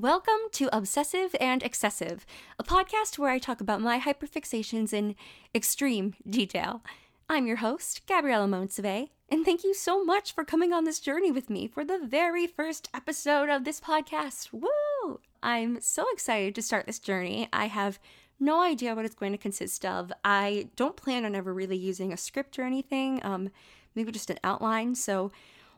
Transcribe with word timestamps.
Welcome 0.00 0.38
to 0.52 0.68
Obsessive 0.72 1.34
and 1.40 1.60
Excessive, 1.60 2.24
a 2.56 2.62
podcast 2.62 3.18
where 3.18 3.32
I 3.32 3.40
talk 3.40 3.60
about 3.60 3.80
my 3.80 3.98
hyperfixations 3.98 4.92
in 4.92 5.16
extreme 5.52 6.14
detail. 6.24 6.84
I'm 7.28 7.48
your 7.48 7.56
host, 7.56 8.02
Gabriela 8.06 8.46
Moncivais, 8.46 9.08
and 9.28 9.44
thank 9.44 9.64
you 9.64 9.74
so 9.74 10.04
much 10.04 10.32
for 10.32 10.44
coming 10.44 10.72
on 10.72 10.84
this 10.84 11.00
journey 11.00 11.32
with 11.32 11.50
me 11.50 11.66
for 11.66 11.84
the 11.84 11.98
very 11.98 12.46
first 12.46 12.88
episode 12.94 13.48
of 13.48 13.64
this 13.64 13.80
podcast. 13.80 14.52
Woo! 14.52 15.18
I'm 15.42 15.80
so 15.80 16.06
excited 16.12 16.54
to 16.54 16.62
start 16.62 16.86
this 16.86 17.00
journey. 17.00 17.48
I 17.52 17.66
have 17.66 17.98
no 18.38 18.62
idea 18.62 18.94
what 18.94 19.04
it's 19.04 19.16
going 19.16 19.32
to 19.32 19.36
consist 19.36 19.84
of. 19.84 20.12
I 20.24 20.68
don't 20.76 20.96
plan 20.96 21.24
on 21.24 21.34
ever 21.34 21.52
really 21.52 21.76
using 21.76 22.12
a 22.12 22.16
script 22.16 22.56
or 22.56 22.62
anything, 22.62 23.20
um, 23.24 23.50
maybe 23.96 24.12
just 24.12 24.30
an 24.30 24.38
outline. 24.44 24.94
So, 24.94 25.32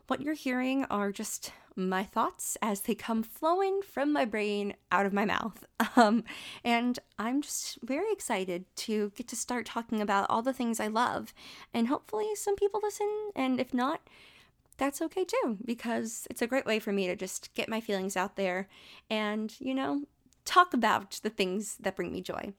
what 0.09 0.21
you're 0.21 0.35
hearing 0.35 0.85
are 0.91 1.11
just 1.11 1.55
my 1.77 2.05
thoughts 2.05 2.57
as 2.63 2.81
they 2.83 2.95
come 2.95 3.23
flowing 3.23 3.81
from 3.83 4.13
my 4.13 4.25
brain 4.25 4.75
out 4.91 5.07
of 5.07 5.13
my 5.13 5.25
mouth. 5.25 5.65
Um, 5.97 6.23
and 6.65 6.99
I'm 7.19 7.43
just 7.43 7.79
very 7.83 8.13
excited 8.13 8.65
to 8.77 9.11
get 9.17 9.27
to 9.29 9.37
start 9.37 9.67
talking 9.67 10.01
about 10.01 10.31
all 10.31 10.41
the 10.41 10.53
things 10.53 10.79
I 10.79 10.87
love. 10.87 11.35
And 11.75 11.89
hopefully, 11.89 12.29
some 12.37 12.55
people 12.55 12.81
listen. 12.83 13.31
And 13.35 13.61
if 13.61 13.75
not, 13.75 14.01
that's 14.77 15.03
okay 15.03 15.25
too, 15.25 15.59
because 15.65 16.27
it's 16.31 16.43
a 16.43 16.47
great 16.47 16.65
way 16.65 16.79
for 16.79 16.93
me 16.93 17.07
to 17.09 17.17
just 17.17 17.53
get 17.55 17.69
my 17.69 17.81
feelings 17.81 18.17
out 18.17 18.37
there 18.37 18.69
and, 19.11 19.55
you 19.59 19.75
know, 19.75 20.05
talk 20.45 20.73
about 20.73 21.21
the 21.23 21.31
things 21.31 21.77
that 21.81 21.97
bring 21.97 22.13
me 22.13 22.23
joy. 22.23 22.55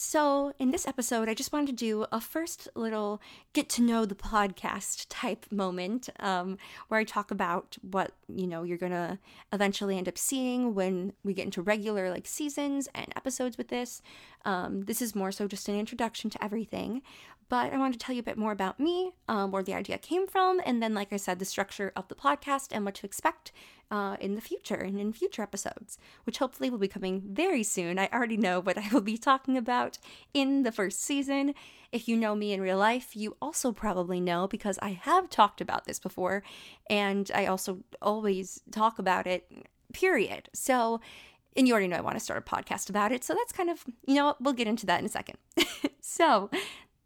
So, 0.00 0.52
in 0.60 0.70
this 0.70 0.86
episode, 0.86 1.28
I 1.28 1.34
just 1.34 1.52
wanted 1.52 1.66
to 1.66 1.72
do 1.72 2.06
a 2.12 2.20
first 2.20 2.68
little 2.76 3.20
get 3.52 3.68
to 3.70 3.82
know 3.82 4.06
the 4.06 4.14
podcast 4.14 5.06
type 5.08 5.44
moment 5.50 6.08
um, 6.20 6.56
where 6.86 7.00
I 7.00 7.02
talk 7.02 7.32
about 7.32 7.76
what, 7.82 8.12
you 8.28 8.46
know, 8.46 8.62
you're 8.62 8.78
going 8.78 8.92
to 8.92 9.18
eventually 9.52 9.98
end 9.98 10.06
up 10.06 10.16
seeing 10.16 10.72
when 10.72 11.14
we 11.24 11.34
get 11.34 11.46
into 11.46 11.62
regular 11.62 12.10
like 12.10 12.28
seasons 12.28 12.88
and 12.94 13.12
episodes 13.16 13.58
with 13.58 13.70
this. 13.70 14.00
Um, 14.44 14.82
this 14.82 15.02
is 15.02 15.16
more 15.16 15.32
so 15.32 15.48
just 15.48 15.68
an 15.68 15.76
introduction 15.76 16.30
to 16.30 16.44
everything. 16.44 17.02
But 17.48 17.72
I 17.72 17.78
wanted 17.78 17.94
to 17.94 17.98
tell 17.98 18.14
you 18.14 18.20
a 18.20 18.24
bit 18.24 18.36
more 18.36 18.52
about 18.52 18.78
me, 18.78 19.12
um, 19.26 19.50
where 19.50 19.62
the 19.62 19.74
idea 19.74 19.96
came 19.98 20.26
from, 20.26 20.60
and 20.66 20.82
then, 20.82 20.92
like 20.92 21.12
I 21.12 21.16
said, 21.16 21.38
the 21.38 21.44
structure 21.44 21.92
of 21.96 22.08
the 22.08 22.14
podcast 22.14 22.68
and 22.72 22.84
what 22.84 22.96
to 22.96 23.06
expect 23.06 23.52
uh, 23.90 24.16
in 24.20 24.34
the 24.34 24.40
future 24.40 24.74
and 24.74 25.00
in 25.00 25.12
future 25.12 25.42
episodes, 25.42 25.98
which 26.24 26.38
hopefully 26.38 26.68
will 26.68 26.78
be 26.78 26.88
coming 26.88 27.22
very 27.24 27.62
soon. 27.62 27.98
I 27.98 28.08
already 28.12 28.36
know 28.36 28.60
what 28.60 28.76
I 28.76 28.88
will 28.92 29.00
be 29.00 29.16
talking 29.16 29.56
about 29.56 29.98
in 30.34 30.62
the 30.62 30.72
first 30.72 31.00
season. 31.00 31.54
If 31.90 32.06
you 32.06 32.16
know 32.16 32.34
me 32.34 32.52
in 32.52 32.60
real 32.60 32.76
life, 32.76 33.16
you 33.16 33.36
also 33.40 33.72
probably 33.72 34.20
know 34.20 34.46
because 34.46 34.78
I 34.82 34.90
have 34.90 35.30
talked 35.30 35.62
about 35.62 35.86
this 35.86 35.98
before, 35.98 36.42
and 36.90 37.30
I 37.34 37.46
also 37.46 37.78
always 38.02 38.60
talk 38.70 38.98
about 38.98 39.26
it, 39.26 39.50
period. 39.94 40.50
So, 40.52 41.00
and 41.56 41.66
you 41.66 41.72
already 41.72 41.88
know 41.88 41.96
I 41.96 42.02
want 42.02 42.16
to 42.16 42.24
start 42.24 42.44
a 42.46 42.50
podcast 42.50 42.90
about 42.90 43.10
it. 43.10 43.24
So 43.24 43.34
that's 43.34 43.52
kind 43.52 43.70
of, 43.70 43.84
you 44.06 44.16
know 44.16 44.36
we'll 44.38 44.52
get 44.52 44.68
into 44.68 44.84
that 44.86 45.00
in 45.00 45.06
a 45.06 45.08
second. 45.08 45.38
so 46.02 46.50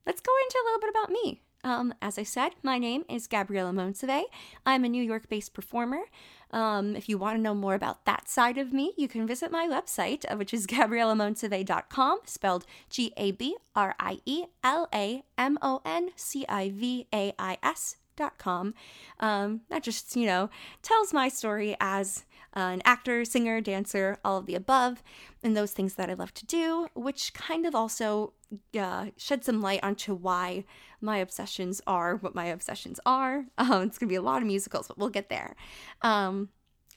let's 0.06 0.20
go 0.20 0.32
into 0.44 0.58
a 0.62 0.64
little 0.66 0.80
bit 0.80 0.90
about 0.90 1.10
me. 1.10 1.42
Um, 1.64 1.94
as 2.02 2.18
I 2.18 2.24
said, 2.24 2.52
my 2.62 2.78
name 2.78 3.04
is 3.08 3.28
Gabriela 3.28 3.70
Moncivais. 3.70 4.24
I'm 4.66 4.84
a 4.84 4.88
New 4.88 5.02
York 5.02 5.28
based 5.28 5.54
performer. 5.54 6.02
Um, 6.50 6.96
if 6.96 7.08
you 7.08 7.16
want 7.16 7.36
to 7.36 7.42
know 7.42 7.54
more 7.54 7.74
about 7.74 8.04
that 8.04 8.28
side 8.28 8.58
of 8.58 8.72
me, 8.72 8.92
you 8.98 9.08
can 9.08 9.26
visit 9.26 9.52
my 9.52 9.68
website, 9.68 10.24
uh, 10.30 10.36
which 10.36 10.52
is 10.52 10.66
gabrielamoncivais.com, 10.66 12.18
spelled 12.24 12.66
G 12.90 13.12
A 13.16 13.30
B 13.30 13.56
R 13.76 13.94
I 14.00 14.18
E 14.26 14.44
L 14.64 14.88
A 14.92 15.22
M 15.38 15.56
O 15.62 15.80
N 15.84 16.10
C 16.16 16.44
I 16.48 16.70
V 16.70 17.06
A 17.14 17.32
I 17.38 17.58
S 17.62 17.96
com. 18.38 18.74
Um, 19.20 19.62
that 19.70 19.82
just, 19.82 20.16
you 20.16 20.26
know, 20.26 20.50
tells 20.82 21.12
my 21.12 21.28
story 21.28 21.76
as 21.80 22.24
uh, 22.56 22.60
an 22.60 22.82
actor, 22.84 23.24
singer, 23.24 23.60
dancer, 23.60 24.18
all 24.24 24.38
of 24.38 24.46
the 24.46 24.54
above, 24.54 25.02
and 25.42 25.56
those 25.56 25.72
things 25.72 25.94
that 25.94 26.10
I 26.10 26.14
love 26.14 26.34
to 26.34 26.46
do, 26.46 26.88
which 26.94 27.32
kind 27.34 27.66
of 27.66 27.74
also 27.74 28.34
uh, 28.78 29.06
shed 29.16 29.44
some 29.44 29.60
light 29.60 29.82
onto 29.82 30.14
why 30.14 30.64
my 31.00 31.18
obsessions 31.18 31.80
are 31.86 32.16
what 32.16 32.34
my 32.34 32.46
obsessions 32.46 33.00
are. 33.06 33.46
Um, 33.58 33.84
it's 33.84 33.98
going 33.98 34.08
to 34.08 34.12
be 34.12 34.16
a 34.16 34.22
lot 34.22 34.42
of 34.42 34.48
musicals, 34.48 34.88
but 34.88 34.98
we'll 34.98 35.08
get 35.08 35.28
there. 35.28 35.54
Um, 36.02 36.48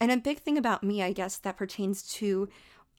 and 0.02 0.12
a 0.12 0.18
big 0.18 0.40
thing 0.40 0.58
about 0.58 0.84
me, 0.84 1.02
I 1.02 1.14
guess, 1.14 1.38
that 1.38 1.58
pertains 1.58 2.04
to 2.14 2.50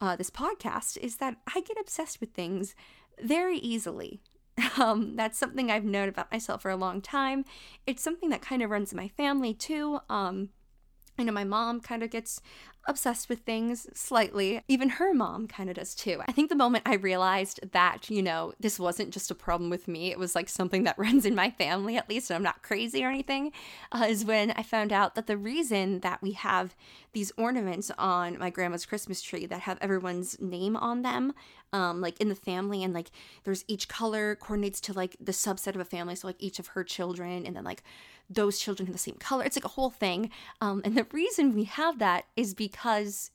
uh, 0.00 0.17
this 0.17 0.31
podcast 0.31 0.97
is 0.99 1.17
that 1.17 1.37
I 1.55 1.61
get 1.61 1.78
obsessed 1.81 2.21
with 2.21 2.31
things 2.31 2.75
very 3.23 3.59
easily. 3.59 4.21
Um, 4.78 5.17
that's 5.17 5.38
something 5.38 5.71
I've 5.71 5.84
known 5.84 6.09
about 6.09 6.33
myself 6.33 6.62
for 6.62 6.71
a 6.71 6.77
long 6.77 7.00
time. 7.00 7.44
It's 7.87 8.03
something 8.03 8.28
that 8.31 8.43
kind 8.43 8.62
of 8.62 8.71
runs 8.71 8.93
in 8.93 8.97
my 8.97 9.09
family 9.09 9.55
too. 9.55 10.00
Um, 10.11 10.50
I 11.19 11.22
know 11.22 11.32
my 11.32 11.44
mom 11.44 11.81
kind 11.81 12.03
of 12.03 12.10
gets 12.10 12.41
obsessed 12.87 13.29
with 13.29 13.41
things 13.41 13.87
slightly. 13.95 14.63
Even 14.69 14.89
her 14.91 15.13
mom 15.13 15.47
kind 15.49 15.69
of 15.69 15.77
does 15.77 15.95
too. 15.95 16.21
I 16.27 16.33
think 16.33 16.49
the 16.49 16.57
moment 16.57 16.85
I 16.87 16.95
realized 16.95 17.61
that, 17.73 18.11
you 18.11 18.23
know, 18.23 18.53
this 18.61 18.79
wasn't 18.79 19.13
just 19.13 19.31
a 19.31 19.35
problem 19.35 19.71
with 19.71 19.89
me, 19.89 20.11
it 20.11 20.19
was 20.19 20.35
like 20.35 20.49
something 20.49 20.85
that 20.85 20.99
runs 20.99 21.25
in 21.25 21.35
my 21.35 21.51
family 21.51 21.97
at 21.97 22.09
least, 22.09 22.31
and 22.31 22.37
I'm 22.37 22.43
not 22.43 22.63
crazy 22.63 23.05
or 23.05 23.09
anything, 23.09 23.53
uh, 23.93 24.07
is 24.09 24.25
when 24.25 24.51
I 24.53 24.63
found 24.63 24.93
out 24.93 25.15
that 25.15 25.27
the 25.27 25.37
reason 25.37 26.01
that 26.01 26.23
we 26.23 26.33
have 26.33 26.75
these 27.13 27.33
ornaments 27.37 27.91
on 27.99 28.39
my 28.39 28.51
grandma's 28.51 28.87
Christmas 28.87 29.23
tree 29.23 29.47
that 29.47 29.61
have 29.61 29.79
everyone's 29.81 30.41
name 30.41 30.77
on 30.77 31.03
them, 31.03 31.33
um, 31.73 32.01
like 32.01 32.21
in 32.21 32.29
the 32.29 32.35
family, 32.35 32.83
and 32.83 32.93
like 32.93 33.11
there's 33.45 33.65
each 33.69 33.89
color 33.89 34.37
coordinates 34.37 34.81
to 34.83 34.93
like 34.93 35.17
the 35.21 35.33
subset 35.33 35.75
of 35.75 35.81
a 35.81 35.85
family, 35.85 36.15
so 36.15 36.27
like 36.27 36.37
each 36.39 36.59
of 36.59 36.69
her 36.69 36.85
children, 36.85 37.47
and 37.47 37.57
then 37.57 37.65
like 37.65 37.83
those 38.29 38.59
children 38.59 38.87
have 38.87 38.95
the 38.95 38.99
same 38.99 39.17
color. 39.17 39.45
It's 39.45 39.57
like 39.57 39.65
a 39.65 39.69
whole 39.69 39.91
thing. 39.91 40.31
Um, 40.61 40.83
and 40.85 40.97
the 40.97 41.07
reason 41.13 41.55
we 41.55 41.65
have 41.65 41.99
that 42.01 42.27
is 42.37 42.55
because 42.55 42.75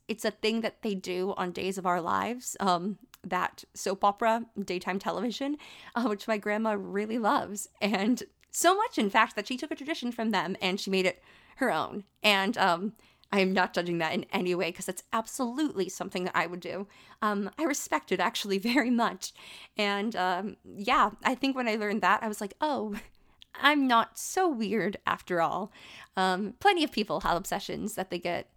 it's 0.07 0.25
a 0.25 0.31
thing 0.31 0.61
that 0.61 0.81
they 0.81 0.95
do 0.95 1.33
on 1.37 1.51
Days 1.51 1.77
of 1.77 1.85
Our 1.85 2.01
Lives, 2.01 2.55
um, 2.59 2.97
that 3.23 3.63
soap 3.73 4.03
opera, 4.03 4.45
daytime 4.63 4.99
television, 4.99 5.57
uh, 5.95 6.05
which 6.05 6.27
my 6.27 6.37
grandma 6.37 6.75
really 6.77 7.17
loves. 7.17 7.67
And 7.81 8.23
so 8.51 8.75
much, 8.75 8.97
in 8.97 9.09
fact, 9.09 9.35
that 9.35 9.47
she 9.47 9.57
took 9.57 9.71
a 9.71 9.75
tradition 9.75 10.11
from 10.11 10.31
them 10.31 10.55
and 10.61 10.79
she 10.79 10.89
made 10.89 11.05
it 11.05 11.23
her 11.57 11.71
own. 11.71 12.03
And 12.23 12.57
um, 12.57 12.93
I 13.31 13.39
am 13.39 13.53
not 13.53 13.73
judging 13.73 13.99
that 13.99 14.13
in 14.13 14.25
any 14.31 14.53
way 14.55 14.71
because 14.71 14.89
it's 14.89 15.03
absolutely 15.13 15.87
something 15.89 16.25
that 16.25 16.35
I 16.35 16.47
would 16.47 16.59
do. 16.59 16.87
Um, 17.21 17.49
I 17.57 17.63
respect 17.63 18.11
it 18.11 18.19
actually 18.19 18.57
very 18.59 18.89
much. 18.89 19.33
And 19.77 20.15
um, 20.15 20.57
yeah, 20.65 21.11
I 21.23 21.35
think 21.35 21.55
when 21.55 21.67
I 21.67 21.75
learned 21.75 22.01
that, 22.01 22.21
I 22.21 22.27
was 22.27 22.41
like, 22.41 22.53
oh, 22.61 22.95
I'm 23.61 23.87
not 23.87 24.17
so 24.17 24.47
weird 24.49 24.97
after 25.05 25.41
all. 25.41 25.71
Um, 26.15 26.53
plenty 26.59 26.83
of 26.83 26.91
people 26.91 27.21
have 27.21 27.37
obsessions 27.37 27.95
that 27.95 28.09
they 28.09 28.19
get 28.19 28.49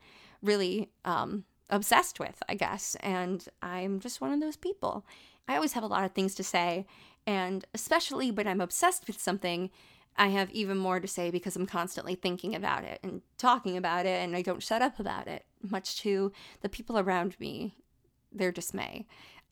really 0.44 0.91
um, 1.05 1.44
obsessed 1.71 2.21
with, 2.21 2.43
I 2.49 2.55
guess, 2.55 2.97
and 3.00 3.44
I'm 3.62 4.00
just 4.00 4.21
one 4.21 4.32
of 4.32 4.41
those 4.41 4.56
people. 4.56 5.05
I 5.49 5.56
always 5.56 5.72
have 5.72 5.82
a 5.82 5.88
lot 5.88 6.05
of 6.05 6.12
things 6.12 6.34
to 6.37 6.44
say, 6.44 6.87
and 7.27 7.65
especially 7.75 8.31
when 8.31 8.47
I'm 8.47 8.60
obsessed 8.60 9.06
with 9.06 9.21
something, 9.21 9.71
I 10.16 10.28
have 10.28 10.50
even 10.50 10.78
more 10.78 11.00
to 11.00 11.09
say 11.09 11.31
because 11.31 11.56
I'm 11.56 11.66
constantly 11.66 12.15
thinking 12.15 12.55
about 12.55 12.84
it 12.84 13.00
and 13.03 13.22
talking 13.37 13.77
about 13.77 14.06
it, 14.06 14.22
and 14.22 14.37
I 14.37 14.43
don't 14.43 14.62
shut 14.62 14.82
up 14.82 15.00
about 15.00 15.27
it, 15.27 15.44
much 15.62 16.00
to 16.03 16.32
the 16.61 16.69
people 16.69 16.99
around 16.99 17.38
me, 17.41 17.75
their 18.31 18.53
dismay. 18.53 19.06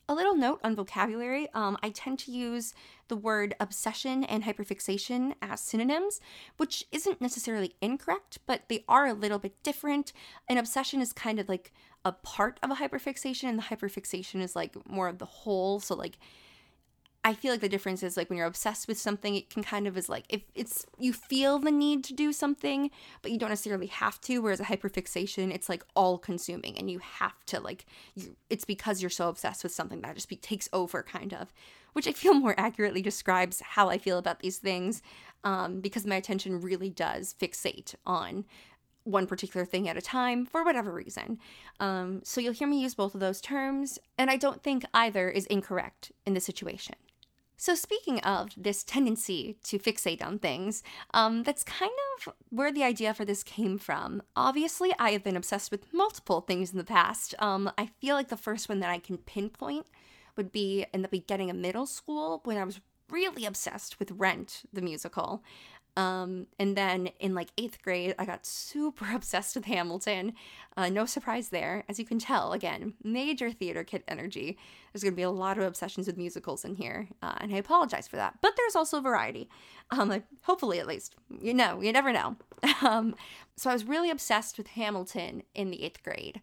A 0.09 0.15
little 0.15 0.35
note 0.35 0.61
on 0.65 0.75
vocabulary 0.75 1.49
um, 1.55 1.79
I 1.83 1.91
tend 1.91 2.19
to 2.21 2.33
use 2.33 2.75
the 3.09 3.17
word 3.17 3.55
obsession 3.61 4.25
and 4.25 4.43
hyperfixation 4.43 5.35
as 5.41 5.61
synonyms, 5.61 6.21
which 6.57 6.85
isn't 6.91 7.21
necessarily 7.21 7.77
incorrect, 7.81 8.39
but 8.47 8.63
they 8.69 8.85
are 8.89 9.07
a 9.07 9.15
little 9.15 9.39
bit 9.39 9.63
different. 9.63 10.13
An 10.49 10.59
obsession 10.59 11.01
is 11.01 11.13
kind 11.13 11.39
of 11.39 11.49
like 11.49 11.73
a 12.05 12.13
part 12.13 12.59
of 12.63 12.71
a 12.71 12.75
hyperfixation, 12.75 13.45
and 13.45 13.59
the 13.59 13.63
hyperfixation 13.63 14.43
is 14.43 14.57
like 14.57 14.77
more 14.89 15.09
of 15.09 15.19
the 15.19 15.25
whole. 15.25 15.79
So, 15.79 15.95
like, 15.95 16.19
I 17.25 17.35
feel 17.35 17.53
like 17.53 17.61
the 17.61 17.69
difference 17.69 18.03
is 18.03 18.17
like 18.17 18.29
when 18.29 18.37
you're 18.37 18.49
obsessed 18.49 18.89
with 18.89 18.99
something, 18.99 19.37
it 19.37 19.49
can 19.49 19.63
kind 19.63 19.87
of 19.87 19.97
is 19.97 20.09
like 20.09 20.25
if 20.29 20.43
it's 20.57 20.87
you 20.99 21.13
feel 21.13 21.61
the 21.61 21.71
need 21.71 22.03
to 22.05 22.15
do 22.15 22.33
something, 22.33 22.91
but 23.23 23.31
you 23.31 23.39
don't 23.39 23.51
necessarily 23.51 23.87
have 23.87 24.21
to. 24.23 24.41
Whereas 24.41 24.59
a 24.59 24.65
hyperfixation, 24.65 25.55
it's 25.55 25.69
like 25.69 25.85
all 25.95 26.19
consuming, 26.19 26.77
and 26.77 26.91
you 26.91 26.99
have 26.99 27.45
to 27.47 27.61
like 27.61 27.87
you, 28.17 28.37
it's 28.51 28.65
because 28.65 29.01
you're 29.01 29.11
so 29.11 29.29
obsessed 29.29 29.63
with 29.63 29.73
something 29.73 30.01
that 30.01 30.17
just 30.17 30.29
be, 30.29 30.37
takes 30.37 30.69
over, 30.73 31.03
kind 31.03 31.33
of. 31.33 31.53
Which 31.93 32.09
I 32.09 32.13
feel 32.13 32.35
more 32.41 32.57
accurately 32.59 33.03
describes 33.03 33.61
how 33.61 33.89
I 33.89 33.99
feel 33.99 34.19
about 34.19 34.41
these 34.41 34.59
things, 34.59 35.01
um, 35.45 35.81
because 35.81 36.05
my 36.05 36.17
attention 36.17 36.61
really 36.61 36.91
does 36.91 37.37
fixate 37.41 37.95
on 38.05 38.47
one 39.05 39.29
particular 39.29 39.65
thing 39.65 39.89
at 39.89 39.97
a 39.97 40.03
time 40.03 40.45
for 40.45 40.65
whatever 40.65 40.93
reason. 40.93 41.39
Um, 41.79 42.21
so 42.25 42.41
you'll 42.41 42.53
hear 42.53 42.69
me 42.69 42.81
use 42.81 42.95
both 42.95 43.15
of 43.15 43.21
those 43.21 43.41
terms, 43.41 44.01
and 44.19 44.29
I 44.29 44.37
don't 44.37 44.63
think 44.63 44.85
either 44.93 45.29
is 45.29 45.47
incorrect 45.47 46.11
in 46.27 46.35
this 46.35 46.45
situation. 46.45 46.97
So, 47.63 47.77
speaking 47.77 48.19
of 48.23 48.51
this 48.57 48.83
tendency 48.83 49.57
to 49.63 49.79
fixate 49.79 50.21
on 50.21 50.41
things, 50.41 50.83
um, 51.15 51.45
that's 51.45 51.63
kind 51.63 51.93
of 52.17 52.35
where 52.51 52.73
the 52.73 52.83
idea 52.83 53.15
for 53.15 53.25
this 53.25 53.45
came 53.45 53.79
from. 53.79 54.21
Obviously, 54.35 54.93
I 54.99 55.13
have 55.13 55.23
been 55.23 55.37
obsessed 55.37 55.71
with 55.71 55.87
multiple 55.95 56.41
things 56.41 56.73
in 56.73 56.79
the 56.79 56.83
past. 56.83 57.37
Um, 57.39 57.71
I 57.79 57.91
feel 58.01 58.17
like 58.17 58.31
the 58.31 58.37
first 58.37 58.69
one 58.69 58.81
that 58.81 58.91
I 58.91 58.99
can 58.99 59.17
pinpoint 59.17 59.87
would 60.37 60.51
be 60.51 60.87
in 60.93 61.03
the 61.03 61.09
beginning 61.09 61.51
of 61.51 61.57
middle 61.57 61.87
school 61.87 62.41
when 62.43 62.57
I 62.57 62.65
was 62.65 62.81
really 63.09 63.47
obsessed 63.47 64.01
with 64.01 64.11
Rent, 64.11 64.63
the 64.73 64.83
musical. 64.83 65.45
Um, 65.97 66.47
and 66.59 66.77
then 66.77 67.11
in 67.21 67.35
like 67.35 67.51
eighth 67.59 67.83
grade, 67.83 68.15
I 68.19 68.25
got 68.25 68.47
super 68.47 69.07
obsessed 69.15 69.55
with 69.55 69.67
Hamilton. 69.67 70.33
Uh, 70.77 70.89
no 70.89 71.05
surprise 71.05 71.49
there. 71.49 71.85
As 71.89 71.99
you 71.99 72.05
can 72.05 72.19
tell, 72.19 72.53
again, 72.53 72.95
major 73.03 73.51
theater 73.51 73.85
kid 73.85 74.03
energy. 74.09 74.57
There's 74.93 75.03
going 75.03 75.13
to 75.13 75.17
be 75.17 75.23
a 75.23 75.31
lot 75.31 75.59
of 75.59 75.65
obsessions 75.65 76.07
with 76.07 76.17
musicals 76.17 76.65
in 76.65 76.75
here, 76.75 77.09
uh, 77.23 77.35
and 77.39 77.55
I 77.55 77.57
apologize 77.59 78.07
for 78.09 78.17
that. 78.17 78.39
But 78.41 78.55
there's 78.57 78.77
also 78.77 79.01
variety. 79.01 79.49
Um, 79.91 80.09
like, 80.09 80.25
hopefully, 80.43 80.81
at 80.81 80.87
least. 80.87 81.15
You 81.41 81.55
know, 81.55 81.81
you 81.81 81.93
never 81.93 82.13
know. 82.13 82.37
Um, 82.81 83.17
so 83.57 83.71
I 83.71 83.73
was 83.73 83.85
really 83.85 84.11
obsessed 84.11 84.57
with 84.57 84.69
Hamilton 84.69 85.43
in 85.55 85.71
the 85.71 85.83
eighth 85.83 86.03
grade. 86.03 86.41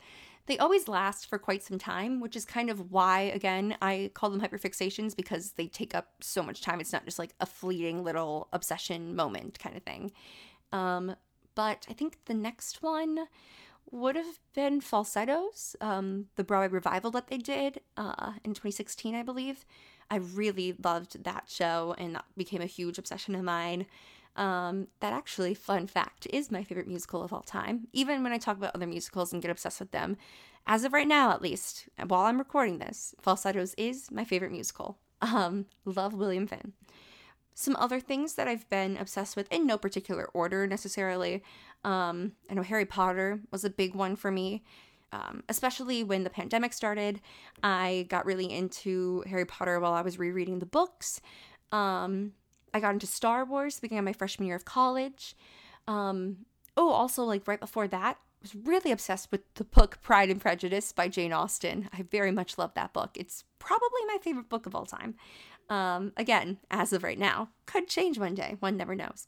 They 0.49 0.57
always 0.57 0.87
last 0.87 1.27
for 1.27 1.37
quite 1.37 1.61
some 1.61 1.77
time, 1.77 2.19
which 2.19 2.35
is 2.35 2.43
kind 2.43 2.71
of 2.71 2.91
why, 2.91 3.21
again, 3.21 3.77
I 3.83 4.09
call 4.15 4.31
them 4.31 4.41
hyperfixations 4.41 5.15
because 5.15 5.51
they 5.51 5.67
take 5.67 5.93
up 5.93 6.07
so 6.21 6.41
much 6.41 6.63
time. 6.63 6.81
It's 6.81 6.91
not 6.91 7.05
just 7.05 7.19
like 7.19 7.35
a 7.39 7.45
fleeting 7.45 8.03
little 8.03 8.47
obsession 8.51 9.15
moment 9.15 9.59
kind 9.59 9.77
of 9.77 9.83
thing. 9.83 10.11
Um, 10.71 11.15
but 11.53 11.85
I 11.87 11.93
think 11.93 12.17
the 12.25 12.33
next 12.33 12.81
one 12.81 13.27
would 13.91 14.15
have 14.15 14.39
been 14.55 14.81
Falsettos, 14.81 15.75
um, 15.81 16.25
the 16.35 16.43
Broadway 16.43 16.69
revival 16.69 17.11
that 17.11 17.27
they 17.27 17.37
did 17.37 17.81
uh, 17.95 18.31
in 18.43 18.55
2016, 18.55 19.13
I 19.13 19.21
believe. 19.21 19.67
I 20.09 20.15
really 20.15 20.73
loved 20.83 21.25
that 21.25 21.43
show, 21.47 21.93
and 21.99 22.15
that 22.15 22.25
became 22.35 22.61
a 22.61 22.65
huge 22.65 22.97
obsession 22.97 23.35
of 23.35 23.43
mine. 23.43 23.85
Um, 24.39 24.87
that 25.01 25.11
actually, 25.11 25.53
fun 25.53 25.85
fact, 25.85 26.25
is 26.31 26.49
my 26.49 26.63
favorite 26.63 26.87
musical 26.87 27.21
of 27.21 27.33
all 27.33 27.41
time. 27.41 27.89
Even 27.91 28.23
when 28.23 28.31
I 28.31 28.37
talk 28.37 28.55
about 28.55 28.73
other 28.73 28.87
musicals 28.87 29.33
and 29.33 29.41
get 29.41 29.51
obsessed 29.51 29.81
with 29.81 29.91
them, 29.91 30.15
as 30.65 30.85
of 30.85 30.93
right 30.93 31.07
now, 31.07 31.31
at 31.31 31.41
least, 31.41 31.89
while 32.07 32.21
I'm 32.21 32.37
recording 32.37 32.77
this, 32.77 33.13
Falsettos 33.19 33.73
is 33.77 34.09
my 34.11 34.23
favorite 34.23 34.53
musical. 34.53 34.97
Um, 35.21 35.65
love 35.83 36.13
William 36.13 36.47
Finn. 36.47 36.71
Some 37.53 37.75
other 37.75 37.99
things 37.99 38.35
that 38.35 38.47
I've 38.47 38.69
been 38.69 38.95
obsessed 38.95 39.35
with 39.35 39.51
in 39.51 39.67
no 39.67 39.77
particular 39.77 40.29
order 40.33 40.65
necessarily. 40.65 41.43
Um, 41.83 42.31
I 42.49 42.53
know 42.53 42.63
Harry 42.63 42.85
Potter 42.85 43.41
was 43.51 43.65
a 43.65 43.69
big 43.69 43.93
one 43.93 44.15
for 44.15 44.31
me. 44.31 44.63
Um, 45.11 45.43
especially 45.49 46.03
when 46.03 46.23
the 46.23 46.29
pandemic 46.29 46.71
started, 46.71 47.19
I 47.61 48.05
got 48.09 48.25
really 48.25 48.49
into 48.53 49.23
Harry 49.27 49.43
Potter 49.45 49.81
while 49.81 49.91
I 49.91 50.01
was 50.01 50.17
rereading 50.17 50.59
the 50.59 50.65
books. 50.65 51.19
Um, 51.73 52.33
I 52.73 52.79
got 52.79 52.93
into 52.93 53.07
Star 53.07 53.45
Wars 53.45 53.79
beginning 53.79 54.05
my 54.05 54.13
freshman 54.13 54.47
year 54.47 54.55
of 54.55 54.65
college. 54.65 55.35
Um, 55.87 56.45
oh, 56.77 56.91
also, 56.91 57.23
like 57.23 57.47
right 57.47 57.59
before 57.59 57.87
that, 57.87 58.17
I 58.17 58.41
was 58.41 58.55
really 58.55 58.91
obsessed 58.91 59.31
with 59.31 59.41
the 59.55 59.63
book 59.63 59.99
Pride 60.01 60.29
and 60.29 60.39
Prejudice 60.39 60.91
by 60.91 61.07
Jane 61.07 61.33
Austen. 61.33 61.89
I 61.91 62.03
very 62.03 62.31
much 62.31 62.57
love 62.57 62.73
that 62.75 62.93
book. 62.93 63.11
It's 63.15 63.43
probably 63.59 64.05
my 64.07 64.17
favorite 64.21 64.49
book 64.49 64.65
of 64.65 64.75
all 64.75 64.85
time. 64.85 65.15
Um, 65.69 66.13
again, 66.17 66.57
as 66.71 66.93
of 66.93 67.03
right 67.03 67.19
now, 67.19 67.49
could 67.65 67.87
change 67.87 68.17
one 68.17 68.33
day. 68.33 68.55
One 68.59 68.77
never 68.77 68.95
knows. 68.95 69.27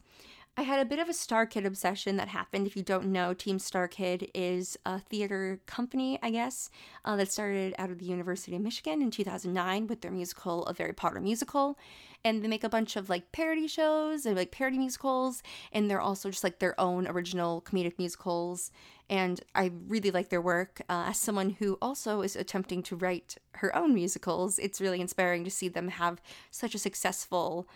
I 0.57 0.63
had 0.63 0.81
a 0.81 0.85
bit 0.85 0.99
of 0.99 1.07
a 1.07 1.13
StarKid 1.13 1.65
obsession 1.65 2.17
that 2.17 2.27
happened. 2.27 2.67
If 2.67 2.75
you 2.75 2.83
don't 2.83 3.07
know, 3.07 3.33
Team 3.33 3.57
StarKid 3.57 4.29
is 4.35 4.77
a 4.85 4.99
theater 4.99 5.61
company, 5.65 6.19
I 6.21 6.29
guess, 6.29 6.69
uh, 7.05 7.15
that 7.15 7.31
started 7.31 7.73
out 7.77 7.89
of 7.89 7.99
the 7.99 8.05
University 8.05 8.57
of 8.57 8.61
Michigan 8.61 9.01
in 9.01 9.11
2009 9.11 9.87
with 9.87 10.01
their 10.01 10.11
musical, 10.11 10.65
A 10.65 10.73
Very 10.73 10.91
Potter 10.91 11.21
Musical. 11.21 11.79
And 12.25 12.43
they 12.43 12.49
make 12.49 12.65
a 12.65 12.69
bunch 12.69 12.97
of 12.97 13.09
like 13.09 13.31
parody 13.31 13.65
shows 13.65 14.25
and 14.25 14.35
like 14.35 14.51
parody 14.51 14.77
musicals. 14.77 15.41
And 15.71 15.89
they're 15.89 16.01
also 16.01 16.29
just 16.29 16.43
like 16.43 16.59
their 16.59 16.79
own 16.79 17.07
original 17.07 17.61
comedic 17.61 17.97
musicals. 17.97 18.71
And 19.09 19.39
I 19.55 19.71
really 19.87 20.11
like 20.11 20.29
their 20.29 20.41
work. 20.41 20.81
Uh, 20.89 21.05
as 21.07 21.17
someone 21.17 21.51
who 21.51 21.77
also 21.81 22.21
is 22.21 22.35
attempting 22.35 22.83
to 22.83 22.97
write 22.97 23.37
her 23.53 23.73
own 23.73 23.93
musicals, 23.93 24.59
it's 24.59 24.81
really 24.81 24.99
inspiring 24.99 25.45
to 25.45 25.49
see 25.49 25.69
them 25.69 25.87
have 25.87 26.21
such 26.51 26.75
a 26.75 26.79
successful. 26.79 27.69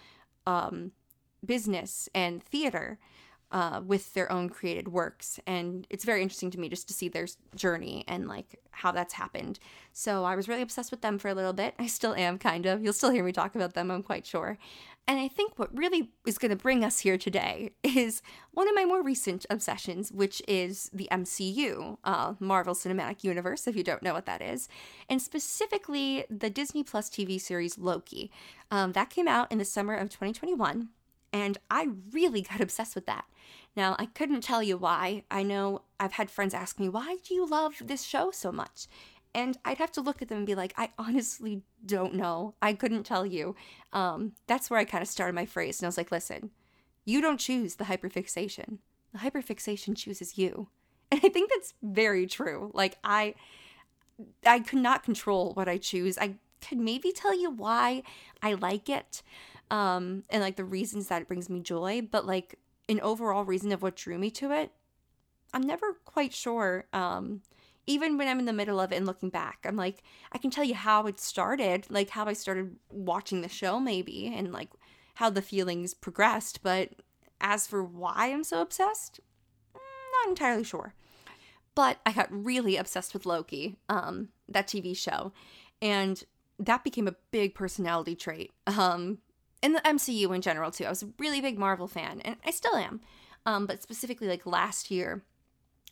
Um, 0.45 0.92
business 1.43 2.09
and 2.13 2.43
theater 2.43 2.99
uh, 3.51 3.81
with 3.85 4.13
their 4.13 4.31
own 4.31 4.49
created 4.49 4.89
works. 4.89 5.39
And 5.47 5.87
it's 5.89 6.03
very 6.03 6.21
interesting 6.21 6.51
to 6.51 6.59
me 6.59 6.67
just 6.67 6.87
to 6.87 6.93
see 6.93 7.07
their 7.07 7.27
journey 7.55 8.03
and 8.07 8.27
like 8.27 8.59
how 8.71 8.91
that's 8.91 9.13
happened. 9.13 9.59
So 9.93 10.25
I 10.25 10.35
was 10.35 10.49
really 10.49 10.61
obsessed 10.61 10.91
with 10.91 11.01
them 11.01 11.17
for 11.17 11.29
a 11.29 11.33
little 11.33 11.53
bit. 11.53 11.75
I 11.79 11.87
still 11.87 12.15
am, 12.15 12.37
kind 12.37 12.65
of. 12.65 12.83
You'll 12.83 12.93
still 12.93 13.11
hear 13.11 13.23
me 13.23 13.31
talk 13.31 13.55
about 13.55 13.73
them, 13.73 13.91
I'm 13.91 14.03
quite 14.03 14.25
sure. 14.25 14.57
And 15.07 15.19
I 15.19 15.27
think 15.27 15.59
what 15.59 15.75
really 15.77 16.09
is 16.25 16.39
going 16.39 16.49
to 16.49 16.55
bring 16.55 16.83
us 16.83 16.99
here 16.99 17.17
today 17.17 17.71
is 17.83 18.23
one 18.51 18.67
of 18.67 18.73
my 18.73 18.85
more 18.85 19.03
recent 19.03 19.45
obsessions, 19.49 20.11
which 20.11 20.41
is 20.47 20.89
the 20.91 21.07
MCU, 21.11 21.97
uh, 22.03 22.33
Marvel 22.39 22.73
Cinematic 22.73 23.23
Universe, 23.23 23.67
if 23.67 23.75
you 23.75 23.83
don't 23.83 24.01
know 24.01 24.13
what 24.13 24.25
that 24.25 24.41
is, 24.41 24.67
and 25.07 25.21
specifically 25.21 26.25
the 26.29 26.49
Disney 26.49 26.83
Plus 26.83 27.09
TV 27.09 27.39
series 27.39 27.77
Loki. 27.77 28.31
Um, 28.71 28.93
that 28.93 29.11
came 29.11 29.27
out 29.27 29.51
in 29.51 29.59
the 29.59 29.65
summer 29.65 29.93
of 29.93 30.09
2021 30.09 30.89
and 31.35 31.57
I 31.69 31.89
really 32.11 32.43
got 32.43 32.61
obsessed 32.67 32.95
with 32.95 33.05
that. 33.07 33.25
Now, 33.75 33.97
I 33.99 34.05
couldn't 34.05 34.41
tell 34.41 34.63
you 34.63 34.77
why. 34.77 35.23
I 35.29 35.43
know 35.43 35.81
I've 35.99 36.13
had 36.13 36.31
friends 36.31 36.53
ask 36.53 36.79
me, 36.79 36.87
why 36.87 37.17
do 37.27 37.33
you 37.33 37.45
love 37.45 37.75
this 37.83 38.03
show 38.03 38.31
so 38.31 38.53
much? 38.53 38.87
And 39.33 39.57
I'd 39.65 39.79
have 39.79 39.91
to 39.93 40.01
look 40.01 40.21
at 40.21 40.29
them 40.29 40.37
and 40.37 40.47
be 40.47 40.55
like, 40.55 40.73
I 40.77 40.91
honestly 40.97 41.61
don't 41.85 42.13
know. 42.13 42.55
I 42.61 42.71
couldn't 42.71 43.03
tell 43.03 43.25
you. 43.25 43.53
Um, 43.91 44.31
that's 44.47 44.69
where 44.69 44.79
I 44.79 44.85
kind 44.85 45.01
of 45.01 45.09
started 45.09 45.35
my 45.35 45.45
phrase. 45.45 45.79
And 45.79 45.85
I 45.85 45.89
was 45.89 45.97
like, 45.97 46.09
listen, 46.09 46.51
you 47.03 47.19
don't 47.19 47.39
choose 47.39 47.75
the 47.75 47.83
hyperfixation. 47.83 48.77
The 49.11 49.19
hyperfixation 49.19 49.95
chooses 49.97 50.38
you. 50.38 50.69
And 51.11 51.21
I 51.23 51.29
think 51.29 51.51
that's 51.51 51.75
very 51.83 52.25
true. 52.25 52.71
Like 52.73 52.97
I 53.03 53.35
I 54.43 54.59
could 54.59 54.79
not 54.79 55.03
control 55.03 55.53
what 55.53 55.69
I 55.69 55.77
choose. 55.77 56.17
I 56.17 56.38
could 56.61 56.77
maybe 56.77 57.11
tell 57.11 57.39
you 57.39 57.49
why 57.49 58.03
I 58.41 58.53
like 58.53 58.89
it 58.89 59.21
um, 59.71 60.23
and 60.29 60.41
like 60.41 60.55
the 60.55 60.65
reasons 60.65 61.07
that 61.07 61.21
it 61.21 61.27
brings 61.27 61.49
me 61.49 61.59
joy, 61.59 62.01
but 62.01 62.25
like 62.25 62.59
an 62.87 62.99
overall 63.01 63.43
reason 63.43 63.71
of 63.71 63.81
what 63.81 63.95
drew 63.95 64.17
me 64.17 64.29
to 64.31 64.51
it, 64.51 64.71
I'm 65.53 65.63
never 65.63 65.93
quite 66.05 66.33
sure. 66.33 66.85
Um, 66.93 67.41
even 67.87 68.17
when 68.17 68.27
I'm 68.27 68.39
in 68.39 68.45
the 68.45 68.53
middle 68.53 68.79
of 68.79 68.91
it 68.91 68.95
and 68.95 69.05
looking 69.05 69.29
back, 69.29 69.59
I'm 69.65 69.75
like, 69.75 70.03
I 70.31 70.37
can 70.37 70.51
tell 70.51 70.63
you 70.63 70.75
how 70.75 71.07
it 71.07 71.19
started, 71.19 71.85
like 71.89 72.09
how 72.09 72.25
I 72.25 72.33
started 72.33 72.75
watching 72.89 73.41
the 73.41 73.49
show, 73.49 73.79
maybe, 73.79 74.31
and 74.35 74.51
like 74.51 74.69
how 75.15 75.29
the 75.29 75.41
feelings 75.41 75.93
progressed. 75.93 76.61
But 76.61 76.91
as 77.41 77.67
for 77.67 77.83
why 77.83 78.31
I'm 78.31 78.43
so 78.43 78.61
obsessed, 78.61 79.19
mm, 79.73 79.79
not 80.23 80.29
entirely 80.29 80.63
sure. 80.63 80.93
But 81.73 81.99
I 82.05 82.11
got 82.11 82.31
really 82.31 82.77
obsessed 82.77 83.13
with 83.13 83.25
Loki, 83.25 83.75
um, 83.89 84.29
that 84.47 84.67
TV 84.67 84.95
show, 84.95 85.33
and 85.81 86.23
that 86.59 86.83
became 86.83 87.07
a 87.07 87.15
big 87.31 87.55
personality 87.55 88.15
trait. 88.15 88.51
Um, 88.67 89.19
and 89.61 89.75
the 89.75 89.81
MCU 89.81 90.33
in 90.33 90.41
general 90.41 90.71
too. 90.71 90.85
I 90.85 90.89
was 90.89 91.03
a 91.03 91.09
really 91.17 91.41
big 91.41 91.57
Marvel 91.57 91.87
fan, 91.87 92.21
and 92.21 92.37
I 92.45 92.51
still 92.51 92.75
am. 92.75 93.01
Um, 93.45 93.65
but 93.65 93.81
specifically, 93.81 94.27
like 94.27 94.45
last 94.45 94.91
year, 94.91 95.23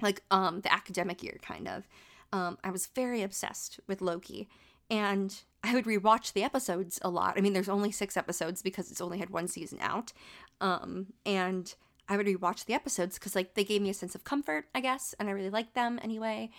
like 0.02 0.22
um, 0.32 0.62
the 0.62 0.74
academic 0.74 1.24
year, 1.24 1.38
kind 1.42 1.68
of, 1.68 1.88
um, 2.32 2.58
I 2.64 2.72
was 2.72 2.88
very 2.88 3.22
obsessed 3.22 3.80
with 3.88 4.02
Loki, 4.02 4.48
and 4.90 5.36
I 5.64 5.74
would 5.74 5.86
rewatch 5.86 6.34
the 6.34 6.44
episodes 6.44 7.00
a 7.02 7.10
lot. 7.10 7.38
I 7.38 7.42
mean, 7.42 7.54
there's 7.54 7.70
only 7.70 7.92
six 7.92 8.18
episodes 8.18 8.62
because 8.62 8.92
it's 8.92 9.02
only 9.02 9.20
had 9.20 9.30
one 9.30 9.48
season 9.48 9.80
out, 9.82 10.14
um, 10.62 11.08
and 11.26 11.74
I 12.08 12.18
would 12.18 12.28
rewatch 12.28 12.66
the 12.66 12.74
episodes 12.74 13.18
because 13.18 13.36
like 13.36 13.54
they 13.54 13.64
gave 13.64 13.82
me 13.82 13.90
a 13.90 13.94
sense 13.94 14.16
of 14.16 14.24
comfort, 14.24 14.66
I 14.76 14.82
guess, 14.82 15.16
and 15.20 15.30
I 15.30 15.32
really 15.32 15.50
liked 15.50 15.74
them 15.74 16.00
anyway. 16.04 16.50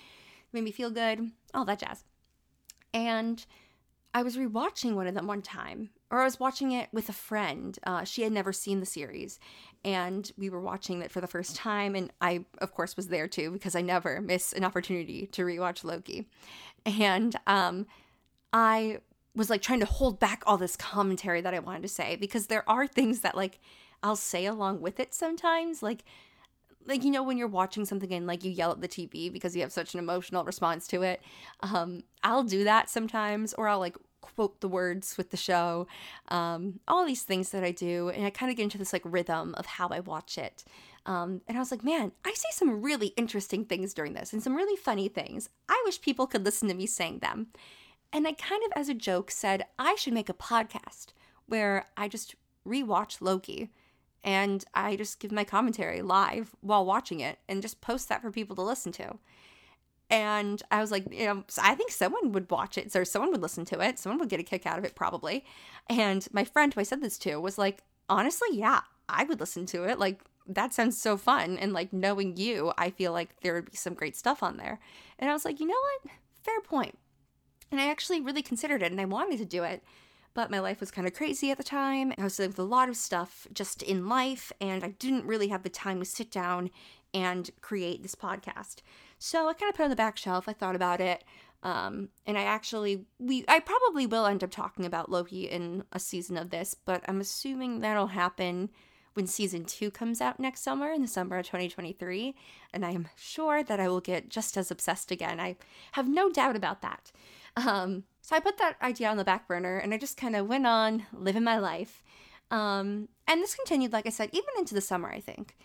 Made 0.52 0.64
me 0.64 0.70
feel 0.70 0.90
good, 0.90 1.30
all 1.52 1.64
that 1.64 1.80
jazz. 1.80 2.04
And 2.92 3.44
I 4.14 4.22
was 4.22 4.36
rewatching 4.36 4.94
one 4.94 5.08
of 5.08 5.14
them 5.14 5.26
one 5.26 5.42
time, 5.42 5.90
or 6.08 6.20
I 6.20 6.24
was 6.24 6.38
watching 6.38 6.70
it 6.70 6.88
with 6.92 7.08
a 7.08 7.12
friend. 7.12 7.76
Uh, 7.84 8.04
she 8.04 8.22
had 8.22 8.32
never 8.32 8.52
seen 8.52 8.78
the 8.78 8.86
series, 8.86 9.40
and 9.84 10.30
we 10.38 10.48
were 10.48 10.60
watching 10.60 11.02
it 11.02 11.10
for 11.10 11.20
the 11.20 11.26
first 11.26 11.56
time. 11.56 11.96
And 11.96 12.12
I, 12.20 12.44
of 12.58 12.72
course, 12.72 12.96
was 12.96 13.08
there 13.08 13.26
too 13.26 13.50
because 13.50 13.74
I 13.74 13.80
never 13.82 14.20
miss 14.20 14.52
an 14.52 14.64
opportunity 14.64 15.26
to 15.32 15.42
rewatch 15.42 15.82
Loki. 15.82 16.28
And 16.86 17.34
um, 17.48 17.86
I 18.52 19.00
was 19.34 19.50
like 19.50 19.62
trying 19.62 19.80
to 19.80 19.86
hold 19.86 20.20
back 20.20 20.44
all 20.46 20.58
this 20.58 20.76
commentary 20.76 21.40
that 21.40 21.52
I 21.52 21.58
wanted 21.58 21.82
to 21.82 21.88
say 21.88 22.14
because 22.14 22.46
there 22.46 22.68
are 22.70 22.86
things 22.86 23.20
that 23.20 23.36
like 23.36 23.58
I'll 24.00 24.14
say 24.14 24.46
along 24.46 24.80
with 24.80 25.00
it 25.00 25.12
sometimes, 25.12 25.82
like 25.82 26.04
like 26.86 27.04
you 27.04 27.10
know 27.10 27.22
when 27.22 27.36
you're 27.36 27.48
watching 27.48 27.84
something 27.84 28.12
and 28.12 28.26
like 28.26 28.44
you 28.44 28.50
yell 28.50 28.70
at 28.70 28.80
the 28.80 28.88
TV 28.88 29.32
because 29.32 29.54
you 29.54 29.62
have 29.62 29.72
such 29.72 29.94
an 29.94 30.00
emotional 30.00 30.44
response 30.44 30.86
to 30.88 31.02
it. 31.02 31.22
Um, 31.60 32.04
I'll 32.22 32.44
do 32.44 32.64
that 32.64 32.90
sometimes, 32.90 33.54
or 33.54 33.68
I'll 33.68 33.78
like 33.78 33.96
quote 34.20 34.60
the 34.60 34.68
words 34.68 35.16
with 35.16 35.30
the 35.30 35.36
show. 35.36 35.86
Um, 36.28 36.80
all 36.88 37.04
these 37.04 37.22
things 37.22 37.50
that 37.50 37.62
I 37.62 37.70
do, 37.70 38.08
and 38.08 38.24
I 38.24 38.30
kind 38.30 38.50
of 38.50 38.56
get 38.56 38.64
into 38.64 38.78
this 38.78 38.92
like 38.92 39.02
rhythm 39.04 39.54
of 39.56 39.66
how 39.66 39.88
I 39.88 40.00
watch 40.00 40.38
it. 40.38 40.64
Um, 41.06 41.42
and 41.46 41.58
I 41.58 41.60
was 41.60 41.70
like, 41.70 41.84
man, 41.84 42.12
I 42.24 42.32
say 42.32 42.48
some 42.52 42.82
really 42.82 43.08
interesting 43.08 43.64
things 43.64 43.92
during 43.92 44.14
this 44.14 44.32
and 44.32 44.42
some 44.42 44.56
really 44.56 44.76
funny 44.76 45.08
things. 45.08 45.50
I 45.68 45.80
wish 45.84 46.00
people 46.00 46.26
could 46.26 46.44
listen 46.44 46.68
to 46.68 46.74
me 46.74 46.86
saying 46.86 47.18
them. 47.18 47.48
And 48.12 48.26
I 48.26 48.32
kind 48.32 48.62
of, 48.64 48.72
as 48.74 48.88
a 48.88 48.94
joke, 48.94 49.30
said 49.30 49.66
I 49.78 49.96
should 49.96 50.14
make 50.14 50.28
a 50.28 50.34
podcast 50.34 51.08
where 51.46 51.86
I 51.96 52.08
just 52.08 52.36
rewatch 52.66 53.20
Loki 53.20 53.70
and 54.24 54.64
I 54.74 54.96
just 54.96 55.20
give 55.20 55.30
my 55.30 55.44
commentary 55.44 56.02
live 56.02 56.56
while 56.62 56.84
watching 56.84 57.20
it 57.20 57.38
and 57.48 57.62
just 57.62 57.80
post 57.80 58.08
that 58.08 58.22
for 58.22 58.30
people 58.30 58.56
to 58.56 58.62
listen 58.62 58.90
to. 58.92 59.18
And 60.10 60.62
I 60.70 60.80
was 60.80 60.90
like, 60.90 61.04
you 61.12 61.26
know, 61.26 61.44
I 61.62 61.74
think 61.74 61.90
someone 61.90 62.32
would 62.32 62.50
watch 62.50 62.76
it, 62.78 62.94
or 62.96 63.04
someone 63.04 63.30
would 63.32 63.42
listen 63.42 63.64
to 63.66 63.80
it, 63.80 63.98
someone 63.98 64.18
would 64.18 64.28
get 64.28 64.40
a 64.40 64.44
kick 64.44 64.66
out 64.66 64.78
of 64.78 64.84
it, 64.84 64.94
probably. 64.94 65.44
And 65.88 66.26
my 66.32 66.44
friend 66.44 66.72
who 66.72 66.80
I 66.80 66.84
said 66.84 67.02
this 67.02 67.18
to 67.18 67.36
was 67.36 67.58
like, 67.58 67.82
honestly, 68.08 68.48
yeah, 68.52 68.80
I 69.08 69.24
would 69.24 69.40
listen 69.40 69.66
to 69.66 69.84
it. 69.84 69.98
Like, 69.98 70.20
that 70.46 70.74
sounds 70.74 71.00
so 71.00 71.16
fun. 71.16 71.58
And 71.58 71.72
like 71.72 71.92
knowing 71.92 72.36
you, 72.36 72.72
I 72.76 72.90
feel 72.90 73.12
like 73.12 73.40
there 73.40 73.54
would 73.54 73.70
be 73.70 73.76
some 73.76 73.94
great 73.94 74.16
stuff 74.16 74.42
on 74.42 74.56
there. 74.56 74.78
And 75.18 75.30
I 75.30 75.32
was 75.32 75.44
like, 75.44 75.60
you 75.60 75.66
know 75.66 75.74
what? 75.74 76.12
Fair 76.42 76.60
point. 76.60 76.98
And 77.70 77.80
I 77.80 77.88
actually 77.88 78.20
really 78.20 78.42
considered 78.42 78.82
it 78.82 78.92
and 78.92 79.00
I 79.00 79.06
wanted 79.06 79.38
to 79.38 79.44
do 79.44 79.64
it. 79.64 79.82
But 80.34 80.50
my 80.50 80.58
life 80.58 80.80
was 80.80 80.90
kind 80.90 81.06
of 81.06 81.14
crazy 81.14 81.50
at 81.50 81.58
the 81.58 81.64
time. 81.64 82.12
I 82.18 82.24
was 82.24 82.36
dealing 82.36 82.50
with 82.50 82.58
a 82.58 82.64
lot 82.64 82.88
of 82.88 82.96
stuff 82.96 83.46
just 83.52 83.82
in 83.82 84.08
life, 84.08 84.52
and 84.60 84.82
I 84.82 84.88
didn't 84.88 85.26
really 85.26 85.48
have 85.48 85.62
the 85.62 85.68
time 85.68 86.00
to 86.00 86.04
sit 86.04 86.30
down 86.30 86.70
and 87.14 87.50
create 87.60 88.02
this 88.02 88.16
podcast. 88.16 88.78
So 89.18 89.48
I 89.48 89.54
kind 89.54 89.70
of 89.70 89.76
put 89.76 89.82
it 89.82 89.84
on 89.84 89.90
the 89.90 89.96
back 89.96 90.16
shelf. 90.16 90.48
I 90.48 90.52
thought 90.52 90.74
about 90.74 91.00
it. 91.00 91.22
Um, 91.62 92.10
and 92.26 92.36
I 92.36 92.42
actually, 92.42 93.06
we, 93.18 93.44
I 93.48 93.60
probably 93.60 94.06
will 94.06 94.26
end 94.26 94.44
up 94.44 94.50
talking 94.50 94.84
about 94.84 95.10
Loki 95.10 95.44
in 95.44 95.84
a 95.92 95.98
season 95.98 96.36
of 96.36 96.50
this, 96.50 96.74
but 96.74 97.02
I'm 97.08 97.20
assuming 97.20 97.80
that'll 97.80 98.08
happen 98.08 98.68
when 99.14 99.26
season 99.26 99.64
two 99.64 99.90
comes 99.90 100.20
out 100.20 100.38
next 100.38 100.62
summer 100.62 100.90
in 100.92 101.00
the 101.00 101.08
summer 101.08 101.38
of 101.38 101.46
2023. 101.46 102.34
And 102.72 102.84
I 102.84 102.90
am 102.90 103.08
sure 103.16 103.62
that 103.62 103.80
I 103.80 103.88
will 103.88 104.00
get 104.00 104.28
just 104.28 104.56
as 104.56 104.70
obsessed 104.70 105.10
again. 105.10 105.40
I 105.40 105.56
have 105.92 106.08
no 106.08 106.30
doubt 106.30 106.56
about 106.56 106.82
that. 106.82 107.12
Um, 107.56 108.04
so 108.20 108.34
I 108.34 108.40
put 108.40 108.58
that 108.58 108.76
idea 108.82 109.08
on 109.08 109.16
the 109.16 109.24
back 109.24 109.46
burner 109.46 109.78
and 109.78 109.92
I 109.92 109.98
just 109.98 110.16
kind 110.16 110.34
of 110.34 110.46
went 110.46 110.66
on 110.66 111.06
living 111.12 111.44
my 111.44 111.58
life. 111.58 112.02
Um, 112.50 113.08
and 113.26 113.42
this 113.42 113.54
continued, 113.54 113.92
like 113.92 114.06
I 114.06 114.10
said, 114.10 114.30
even 114.32 114.48
into 114.58 114.74
the 114.74 114.80
summer, 114.80 115.10
I 115.10 115.20
think, 115.20 115.56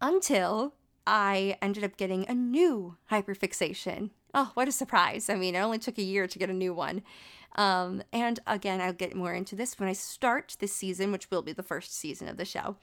until 0.00 0.74
I 1.06 1.56
ended 1.60 1.84
up 1.84 1.96
getting 1.96 2.26
a 2.28 2.34
new 2.34 2.96
hyperfixation. 3.10 4.10
Oh, 4.32 4.50
what 4.54 4.68
a 4.68 4.72
surprise. 4.72 5.28
I 5.28 5.36
mean, 5.36 5.54
it 5.54 5.60
only 5.60 5.78
took 5.78 5.98
a 5.98 6.02
year 6.02 6.26
to 6.26 6.38
get 6.38 6.50
a 6.50 6.54
new 6.54 6.74
one. 6.74 7.02
Um, 7.56 8.02
and 8.12 8.40
again, 8.46 8.80
I'll 8.80 8.92
get 8.92 9.14
more 9.14 9.32
into 9.32 9.54
this 9.54 9.78
when 9.78 9.88
I 9.88 9.92
start 9.92 10.56
this 10.58 10.74
season, 10.74 11.12
which 11.12 11.30
will 11.30 11.42
be 11.42 11.52
the 11.52 11.62
first 11.62 11.96
season 11.96 12.28
of 12.28 12.36
the 12.36 12.44
show. 12.44 12.76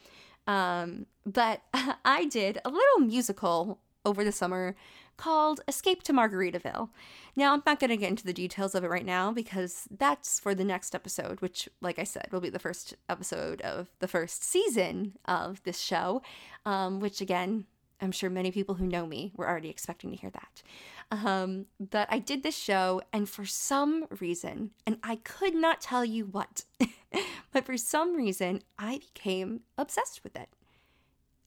Um, 0.48 1.08
but 1.25 1.62
I 2.06 2.25
did 2.25 2.60
a 2.63 2.70
little 2.70 3.00
musical 3.00 3.80
over 4.05 4.24
the 4.24 4.31
summer 4.31 4.75
called 5.17 5.62
Escape 5.67 6.01
to 6.03 6.13
Margaritaville. 6.13 6.89
Now, 7.36 7.53
I'm 7.53 7.62
not 7.65 7.79
going 7.79 7.91
to 7.91 7.98
get 7.98 8.10
into 8.10 8.25
the 8.25 8.34
details 8.34 8.74
of 8.74 8.84
it 8.84 8.89
right 8.89 9.05
now 9.05 9.31
because 9.31 9.88
that's 9.96 10.39
for 10.39 10.55
the 10.55 10.63
next 10.63 10.96
episode, 10.96 11.41
which, 11.41 11.70
like 11.79 12.00
I 12.00 12.03
said, 12.03 12.29
will 12.31 12.41
be 12.41 12.50
the 12.50 12.60
first 12.60 12.96
episode 13.08 13.62
of 13.62 13.89
the 14.00 14.08
first 14.08 14.43
season 14.43 15.13
of 15.25 15.62
this 15.63 15.79
show, 15.79 16.22
um, 16.65 17.00
which, 17.00 17.22
again, 17.22 17.65
I'm 18.01 18.12
sure 18.12 18.29
many 18.29 18.51
people 18.51 18.75
who 18.75 18.88
know 18.88 19.05
me 19.05 19.31
were 19.36 19.48
already 19.48 19.70
expecting 19.70 20.10
to 20.10 20.17
hear 20.17 20.31
that. 20.31 20.63
Um, 21.12 21.67
but 21.79 22.08
I 22.10 22.20
did 22.20 22.41
this 22.41 22.58
show, 22.58 23.01
and 23.13 23.29
for 23.29 23.46
some 23.46 24.08
reason, 24.20 24.72
and 24.88 24.98
I 25.03 25.17
could 25.17 25.53
not 25.53 25.81
tell 25.81 26.03
you 26.03 26.25
what, 26.25 26.63
but 27.51 27.65
for 27.65 27.77
some 27.77 28.15
reason, 28.15 28.63
I 28.79 29.00
became 29.00 29.62
obsessed 29.77 30.24
with 30.24 30.36
it. 30.36 30.50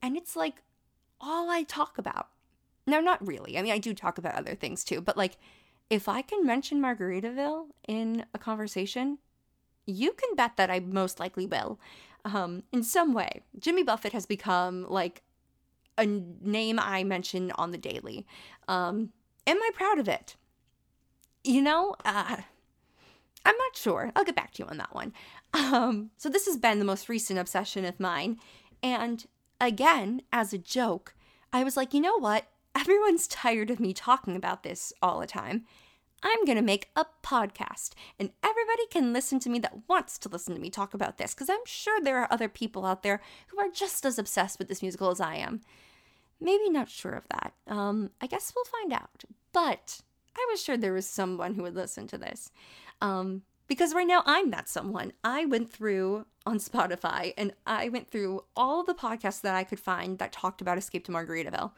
And 0.01 0.17
it's 0.17 0.37
like 0.37 0.63
all 1.21 1.51
I 1.51 1.63
talk 1.63 1.99
about. 1.99 2.29
No, 2.87 3.01
not 3.01 3.27
really. 3.27 3.57
I 3.59 3.63
mean, 3.63 3.73
I 3.73 3.79
do 3.79 3.95
talk 3.95 4.19
about 4.19 4.35
other 4.35 4.55
things 4.55 4.85
too, 4.85 5.01
but 5.01 5.17
like 5.17 5.37
if 5.91 6.09
I 6.09 6.23
can 6.23 6.47
mention 6.47 6.81
Margaritaville 6.81 7.67
in 7.87 8.25
a 8.35 8.39
conversation, 8.39 9.19
you 9.87 10.13
can 10.13 10.35
bet 10.35 10.57
that 10.57 10.71
I 10.71 10.81
most 10.81 11.21
likely 11.21 11.47
will. 11.47 11.79
Um, 12.25 12.63
in 12.73 12.83
some 12.83 13.13
way, 13.13 13.43
Jimmy 13.59 13.83
Buffett 13.83 14.13
has 14.13 14.27
become 14.27 14.87
like 14.89 15.23
a 15.99 16.07
name 16.07 16.79
I 16.79 17.05
mention 17.05 17.53
on 17.53 17.71
the 17.71 17.79
daily. 17.79 18.27
Um, 18.67 19.11
am 19.47 19.59
I 19.59 19.71
proud 19.75 19.99
of 19.99 20.09
it? 20.09 20.37
You 21.45 21.61
know, 21.61 21.95
uh, 22.05 22.37
I'm 23.45 23.57
not 23.57 23.77
sure. 23.77 24.11
I'll 24.17 24.25
get 24.25 24.37
back 24.37 24.53
to 24.55 24.63
you 24.63 24.69
on 24.69 24.79
that 24.79 24.95
one. 24.95 25.13
Um, 25.53 26.11
so 26.17 26.29
this 26.29 26.47
has 26.47 26.57
been 26.57 26.79
the 26.79 26.85
most 26.85 27.09
recent 27.09 27.39
obsession 27.39 27.85
of 27.85 28.01
mine, 28.01 28.39
and 28.83 29.27
again, 29.61 30.23
as 30.33 30.53
a 30.53 30.59
joke, 30.59 31.15
I 31.53 31.63
was 31.63 31.77
like, 31.77 31.95
you 31.95 32.01
know 32.01 32.19
what? 32.19 32.47
Everyone's 32.77 33.27
tired 33.27 33.71
of 33.71 33.81
me 33.81 33.93
talking 33.93 34.37
about 34.37 34.63
this 34.63 34.93
all 35.01 35.21
the 35.21 35.27
time. 35.27 35.65
I'm 36.23 36.45
going 36.47 36.57
to 36.57 36.63
make 36.63 36.89
a 36.97 37.05
podcast, 37.23 37.91
and 38.19 38.31
everybody 38.43 38.87
can 38.91 39.13
listen 39.13 39.39
to 39.41 39.51
me 39.51 39.59
that 39.59 39.89
wants 39.89 40.19
to 40.19 40.29
listen 40.31 40.55
to 40.55 40.61
me 40.61 40.71
talk 40.71 40.95
about 40.95 41.19
this, 41.19 41.35
because 41.35 41.51
I'm 41.51 41.67
sure 41.67 42.01
there 42.01 42.19
are 42.19 42.33
other 42.33 42.49
people 42.49 42.87
out 42.87 43.03
there 43.03 43.21
who 43.49 43.59
are 43.61 43.69
just 43.71 44.07
as 44.07 44.19
obsessed 44.19 44.59
with 44.59 44.69
this 44.69 44.81
musical 44.81 45.11
as 45.11 45.21
I 45.21 45.37
am. 45.37 45.61
Maybe 46.41 46.71
not 46.71 46.89
sure 46.89 47.13
of 47.13 47.29
that. 47.29 47.53
Um, 47.67 48.11
I 48.21 48.27
guess 48.27 48.53
we'll 48.55 48.65
find 48.65 48.93
out. 48.93 49.25
But 49.53 50.01
I 50.37 50.47
was 50.51 50.63
sure 50.63 50.77
there 50.77 50.93
was 50.93 51.07
someone 51.07 51.55
who 51.55 51.63
would 51.63 51.77
listen 51.77 52.07
to 52.09 52.19
this. 52.19 52.51
Um, 53.01 53.43
because 53.69 53.95
right 53.95 54.07
now 54.07 54.23
I'm 54.27 54.51
that 54.51 54.69
someone. 54.69 55.13
I 55.23 55.47
went 55.47 55.71
through 55.73 56.27
on 56.45 56.59
Spotify 56.59 57.33
and 57.39 57.53
I 57.67 57.89
went 57.89 58.11
through 58.11 58.45
all 58.57 58.83
the 58.83 58.95
podcasts 58.95 59.41
that 59.43 59.55
I 59.55 59.65
could 59.65 59.81
find 59.81 60.19
that 60.19 60.33
talked 60.33 60.61
about 60.61 60.77
Escape 60.77 61.05
to 61.05 61.13
Margaritaville. 61.13 61.73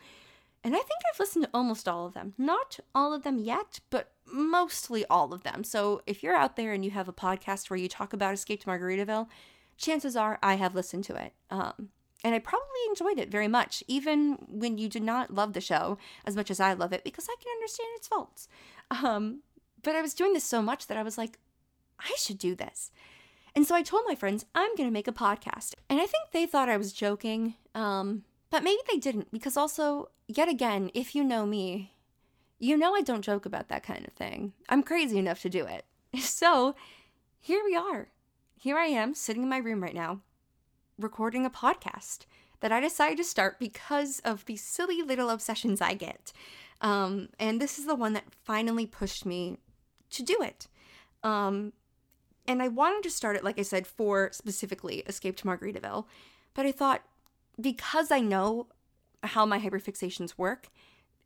And 0.67 0.75
I 0.75 0.79
think 0.79 1.01
I've 1.09 1.21
listened 1.21 1.45
to 1.45 1.51
almost 1.55 1.87
all 1.87 2.07
of 2.07 2.15
them. 2.15 2.35
Not 2.37 2.81
all 2.93 3.15
of 3.15 3.23
them 3.23 3.39
yet, 3.39 3.79
but 3.89 4.11
mostly 4.27 5.07
all 5.07 5.33
of 5.33 5.45
them. 5.45 5.63
So 5.63 6.03
if 6.09 6.25
you're 6.25 6.35
out 6.35 6.57
there 6.57 6.73
and 6.73 6.85
you 6.85 6.91
have 6.91 7.07
a 7.07 7.13
podcast 7.13 7.71
where 7.71 7.79
you 7.79 7.89
talk 7.89 8.13
about 8.13 8.35
Escape 8.35 8.63
to 8.63 8.67
Margaritaville, 8.67 9.29
chances 9.77 10.17
are 10.17 10.41
I 10.43 10.55
have 10.55 10.75
listened 10.75 11.05
to 11.05 11.15
it. 11.15 11.35
Um, 11.53 11.91
and 12.25 12.35
I 12.35 12.41
probably 12.41 12.67
enjoyed 12.89 13.21
it 13.21 13.31
very 13.31 13.47
much, 13.47 13.85
even 13.87 14.39
when 14.49 14.77
you 14.77 14.89
did 14.89 15.05
not 15.05 15.33
love 15.33 15.53
the 15.53 15.61
show 15.61 15.99
as 16.25 16.35
much 16.35 16.51
as 16.51 16.59
I 16.59 16.73
love 16.73 16.93
it, 16.93 17.05
because 17.05 17.29
I 17.31 17.37
can 17.41 17.53
understand 17.53 17.89
its 17.95 18.09
faults. 18.09 18.49
Um, 18.91 19.43
but 19.85 19.95
I 19.95 20.03
was 20.03 20.15
doing 20.15 20.33
this 20.33 20.43
so 20.43 20.63
much 20.63 20.89
that 20.89 20.97
I 20.97 21.05
was 21.05 21.17
like, 21.17 21.39
I 22.01 22.13
should 22.19 22.39
do 22.39 22.57
this. 22.57 22.91
And 23.55 23.65
so 23.65 23.77
I 23.77 23.83
told 23.83 24.03
my 24.09 24.17
friends, 24.17 24.45
I'm 24.53 24.75
going 24.75 24.89
to 24.89 24.93
make 24.93 25.07
a 25.07 25.13
podcast. 25.13 25.75
And 25.89 26.01
I 26.01 26.07
think 26.07 26.33
they 26.33 26.45
thought 26.45 26.69
I 26.69 26.77
was 26.77 26.93
joking, 26.93 27.55
um, 27.73 28.25
but 28.51 28.63
maybe 28.63 28.81
they 28.91 28.99
didn't, 28.99 29.31
because 29.33 29.57
also, 29.57 30.11
yet 30.29 30.49
again, 30.49 30.91
if 30.95 31.15
you 31.15 31.25
know 31.25 31.47
me, 31.47 31.93
you 32.59 32.77
know 32.77 32.95
I 32.95 33.03
don't 33.03 33.23
joke 33.23 33.45
about 33.47 33.69
that 33.69 33.83
kind 33.83 34.07
of 34.07 34.13
thing. 34.15 34.53
I'm 34.69 34.83
crazy 34.83 35.19
enough 35.19 35.41
to 35.43 35.51
do 35.51 35.65
it. 35.65 35.85
So 36.21 36.75
here 37.39 37.63
we 37.65 37.77
are. 37.77 38.09
Here 38.59 38.79
I 38.79 38.87
am 38.87 39.15
sitting 39.15 39.43
in 39.43 39.49
my 39.49 39.59
room 39.59 39.83
right 39.83 39.95
now, 39.95 40.21
recording 40.99 41.45
a 41.45 41.51
podcast 41.51 42.21
that 42.61 42.73
I 42.73 42.81
decided 42.81 43.19
to 43.19 43.25
start 43.25 43.59
because 43.59 44.21
of 44.21 44.45
the 44.47 44.57
silly 44.57 45.03
little 45.03 45.29
obsessions 45.29 45.81
I 45.81 45.95
get. 45.95 46.33
Um, 46.81 47.29
and 47.39 47.61
this 47.61 47.79
is 47.79 47.87
the 47.87 47.95
one 47.95 48.15
that 48.15 48.35
finally 48.45 48.87
pushed 48.87 49.27
me 49.27 49.59
to 50.11 50.23
do 50.23 50.39
it. 50.41 50.69
Um, 51.23 51.73
and 52.49 52.63
I 52.63 52.69
wanted 52.69 53.03
to 53.03 53.11
start 53.11 53.37
it, 53.37 53.45
like 53.45 53.59
I 53.59 53.63
said, 53.63 53.87
for 53.87 54.31
specifically 54.33 54.99
Escape 55.01 55.37
to 55.37 55.45
Margaritaville. 55.45 56.07
But 56.55 56.67
I 56.67 56.73
thought, 56.73 57.03
because 57.61 58.11
I 58.11 58.21
know 58.21 58.69
how 59.23 59.47
my 59.47 59.59
hyperfixations 59.59 60.35
work, 60.37 60.69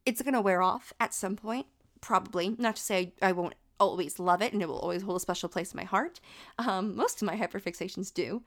it's 0.06 0.22
going 0.22 0.34
to 0.34 0.40
wear 0.40 0.62
off 0.62 0.92
at 1.00 1.14
some 1.14 1.36
point, 1.36 1.66
probably. 2.00 2.54
Not 2.58 2.76
to 2.76 2.82
say 2.82 3.12
I 3.20 3.32
won't 3.32 3.54
always 3.78 4.18
love 4.18 4.42
it 4.42 4.52
and 4.52 4.62
it 4.62 4.68
will 4.68 4.78
always 4.78 5.02
hold 5.02 5.16
a 5.16 5.20
special 5.20 5.48
place 5.48 5.72
in 5.72 5.78
my 5.78 5.84
heart. 5.84 6.20
Um, 6.58 6.94
most 6.94 7.20
of 7.20 7.26
my 7.26 7.36
hyperfixations 7.36 8.12
do. 8.12 8.42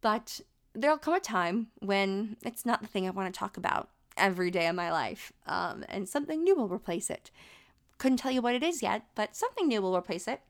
But 0.00 0.40
there'll 0.74 0.98
come 0.98 1.14
a 1.14 1.20
time 1.20 1.68
when 1.80 2.36
it's 2.42 2.64
not 2.64 2.80
the 2.80 2.86
thing 2.86 3.06
I 3.06 3.10
want 3.10 3.32
to 3.32 3.38
talk 3.38 3.56
about 3.56 3.88
every 4.16 4.50
day 4.50 4.66
of 4.66 4.74
my 4.74 4.92
life, 4.92 5.32
um, 5.46 5.84
and 5.88 6.08
something 6.08 6.42
new 6.42 6.54
will 6.54 6.68
replace 6.68 7.10
it. 7.10 7.30
Couldn't 7.98 8.18
tell 8.18 8.30
you 8.30 8.42
what 8.42 8.54
it 8.54 8.62
is 8.62 8.82
yet, 8.82 9.06
but 9.14 9.34
something 9.34 9.66
new 9.66 9.80
will 9.82 9.96
replace 9.96 10.28
it. 10.28 10.40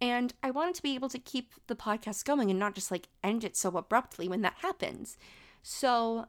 And 0.00 0.32
I 0.42 0.50
wanted 0.50 0.74
to 0.76 0.82
be 0.82 0.94
able 0.94 1.08
to 1.08 1.18
keep 1.18 1.54
the 1.66 1.74
podcast 1.74 2.24
going 2.24 2.50
and 2.50 2.58
not 2.58 2.74
just 2.74 2.90
like 2.90 3.08
end 3.24 3.42
it 3.42 3.56
so 3.56 3.76
abruptly 3.76 4.28
when 4.28 4.42
that 4.42 4.54
happens. 4.62 5.16
So 5.62 6.26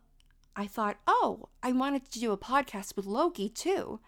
I 0.55 0.67
thought, 0.67 0.97
oh, 1.07 1.49
I 1.63 1.71
wanted 1.71 2.09
to 2.11 2.19
do 2.19 2.31
a 2.31 2.37
podcast 2.37 2.95
with 2.95 3.05
Loki 3.05 3.49
too. 3.49 3.99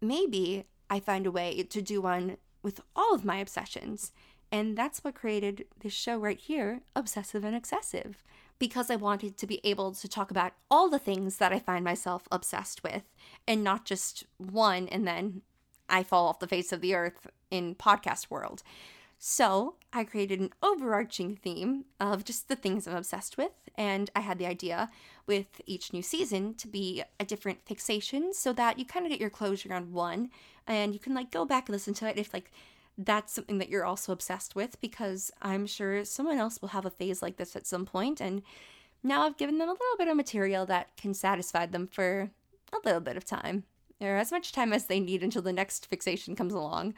Maybe 0.00 0.64
I 0.88 1.00
find 1.00 1.26
a 1.26 1.30
way 1.30 1.62
to 1.62 1.82
do 1.82 2.00
one 2.00 2.36
with 2.62 2.80
all 2.94 3.14
of 3.14 3.24
my 3.24 3.36
obsessions. 3.36 4.12
And 4.52 4.76
that's 4.76 5.04
what 5.04 5.14
created 5.14 5.66
this 5.80 5.92
show 5.92 6.18
right 6.18 6.38
here, 6.38 6.80
Obsessive 6.96 7.44
and 7.44 7.54
Excessive 7.54 8.24
because 8.60 8.90
I 8.90 8.96
wanted 8.96 9.36
to 9.38 9.46
be 9.46 9.60
able 9.64 9.92
to 9.92 10.06
talk 10.06 10.30
about 10.30 10.52
all 10.70 10.88
the 10.88 10.98
things 11.00 11.38
that 11.38 11.52
I 11.52 11.58
find 11.58 11.82
myself 11.82 12.28
obsessed 12.30 12.84
with 12.84 13.02
and 13.48 13.64
not 13.64 13.86
just 13.86 14.24
one 14.36 14.86
and 14.88 15.08
then 15.08 15.42
I 15.88 16.04
fall 16.04 16.28
off 16.28 16.38
the 16.38 16.46
face 16.46 16.70
of 16.70 16.82
the 16.82 16.94
earth 16.94 17.26
in 17.50 17.74
podcast 17.74 18.30
world. 18.30 18.62
So, 19.22 19.74
I 19.92 20.04
created 20.04 20.40
an 20.40 20.48
overarching 20.62 21.36
theme 21.36 21.84
of 22.00 22.24
just 22.24 22.48
the 22.48 22.56
things 22.56 22.88
I'm 22.88 22.96
obsessed 22.96 23.36
with, 23.36 23.52
and 23.76 24.08
I 24.16 24.20
had 24.20 24.38
the 24.38 24.46
idea 24.46 24.88
with 25.26 25.60
each 25.66 25.92
new 25.92 26.00
season 26.00 26.54
to 26.54 26.66
be 26.66 27.02
a 27.20 27.26
different 27.26 27.66
fixation 27.66 28.32
so 28.32 28.54
that 28.54 28.78
you 28.78 28.86
kind 28.86 29.04
of 29.04 29.10
get 29.10 29.20
your 29.20 29.28
closure 29.28 29.74
on 29.74 29.92
one 29.92 30.30
and 30.66 30.94
you 30.94 30.98
can 30.98 31.12
like 31.12 31.30
go 31.30 31.44
back 31.44 31.68
and 31.68 31.74
listen 31.74 31.92
to 31.94 32.08
it 32.08 32.16
if 32.16 32.32
like 32.32 32.50
that's 32.96 33.34
something 33.34 33.58
that 33.58 33.68
you're 33.68 33.84
also 33.84 34.10
obsessed 34.10 34.54
with 34.54 34.80
because 34.80 35.30
I'm 35.42 35.66
sure 35.66 36.02
someone 36.06 36.38
else 36.38 36.62
will 36.62 36.70
have 36.70 36.86
a 36.86 36.90
phase 36.90 37.20
like 37.20 37.36
this 37.36 37.54
at 37.54 37.66
some 37.66 37.84
point 37.84 38.22
and 38.22 38.40
now 39.02 39.26
I've 39.26 39.36
given 39.36 39.58
them 39.58 39.68
a 39.68 39.72
little 39.72 39.96
bit 39.98 40.08
of 40.08 40.16
material 40.16 40.64
that 40.66 40.96
can 40.96 41.12
satisfy 41.12 41.66
them 41.66 41.86
for 41.86 42.30
a 42.72 42.76
little 42.86 43.00
bit 43.00 43.18
of 43.18 43.26
time 43.26 43.64
or 44.00 44.16
as 44.16 44.32
much 44.32 44.50
time 44.50 44.72
as 44.72 44.86
they 44.86 44.98
need 44.98 45.22
until 45.22 45.42
the 45.42 45.52
next 45.52 45.86
fixation 45.86 46.34
comes 46.34 46.54
along. 46.54 46.94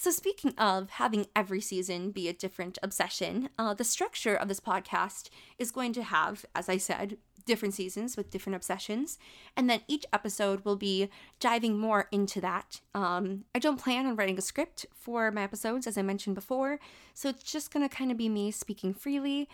So, 0.00 0.10
speaking 0.10 0.54
of 0.56 0.88
having 0.92 1.26
every 1.36 1.60
season 1.60 2.10
be 2.10 2.26
a 2.26 2.32
different 2.32 2.78
obsession, 2.82 3.50
uh, 3.58 3.74
the 3.74 3.84
structure 3.84 4.34
of 4.34 4.48
this 4.48 4.58
podcast 4.58 5.28
is 5.58 5.70
going 5.70 5.92
to 5.92 6.02
have, 6.02 6.46
as 6.54 6.70
I 6.70 6.78
said, 6.78 7.18
different 7.44 7.74
seasons 7.74 8.16
with 8.16 8.30
different 8.30 8.56
obsessions. 8.56 9.18
And 9.58 9.68
then 9.68 9.82
each 9.88 10.06
episode 10.10 10.64
will 10.64 10.76
be 10.76 11.10
diving 11.38 11.78
more 11.78 12.08
into 12.12 12.40
that. 12.40 12.80
Um, 12.94 13.44
I 13.54 13.58
don't 13.58 13.78
plan 13.78 14.06
on 14.06 14.16
writing 14.16 14.38
a 14.38 14.40
script 14.40 14.86
for 14.94 15.30
my 15.30 15.42
episodes, 15.42 15.86
as 15.86 15.98
I 15.98 16.02
mentioned 16.02 16.34
before. 16.34 16.80
So 17.12 17.28
it's 17.28 17.42
just 17.42 17.70
going 17.70 17.86
to 17.86 17.94
kind 17.94 18.10
of 18.10 18.16
be 18.16 18.30
me 18.30 18.52
speaking 18.52 18.94
freely, 18.94 19.50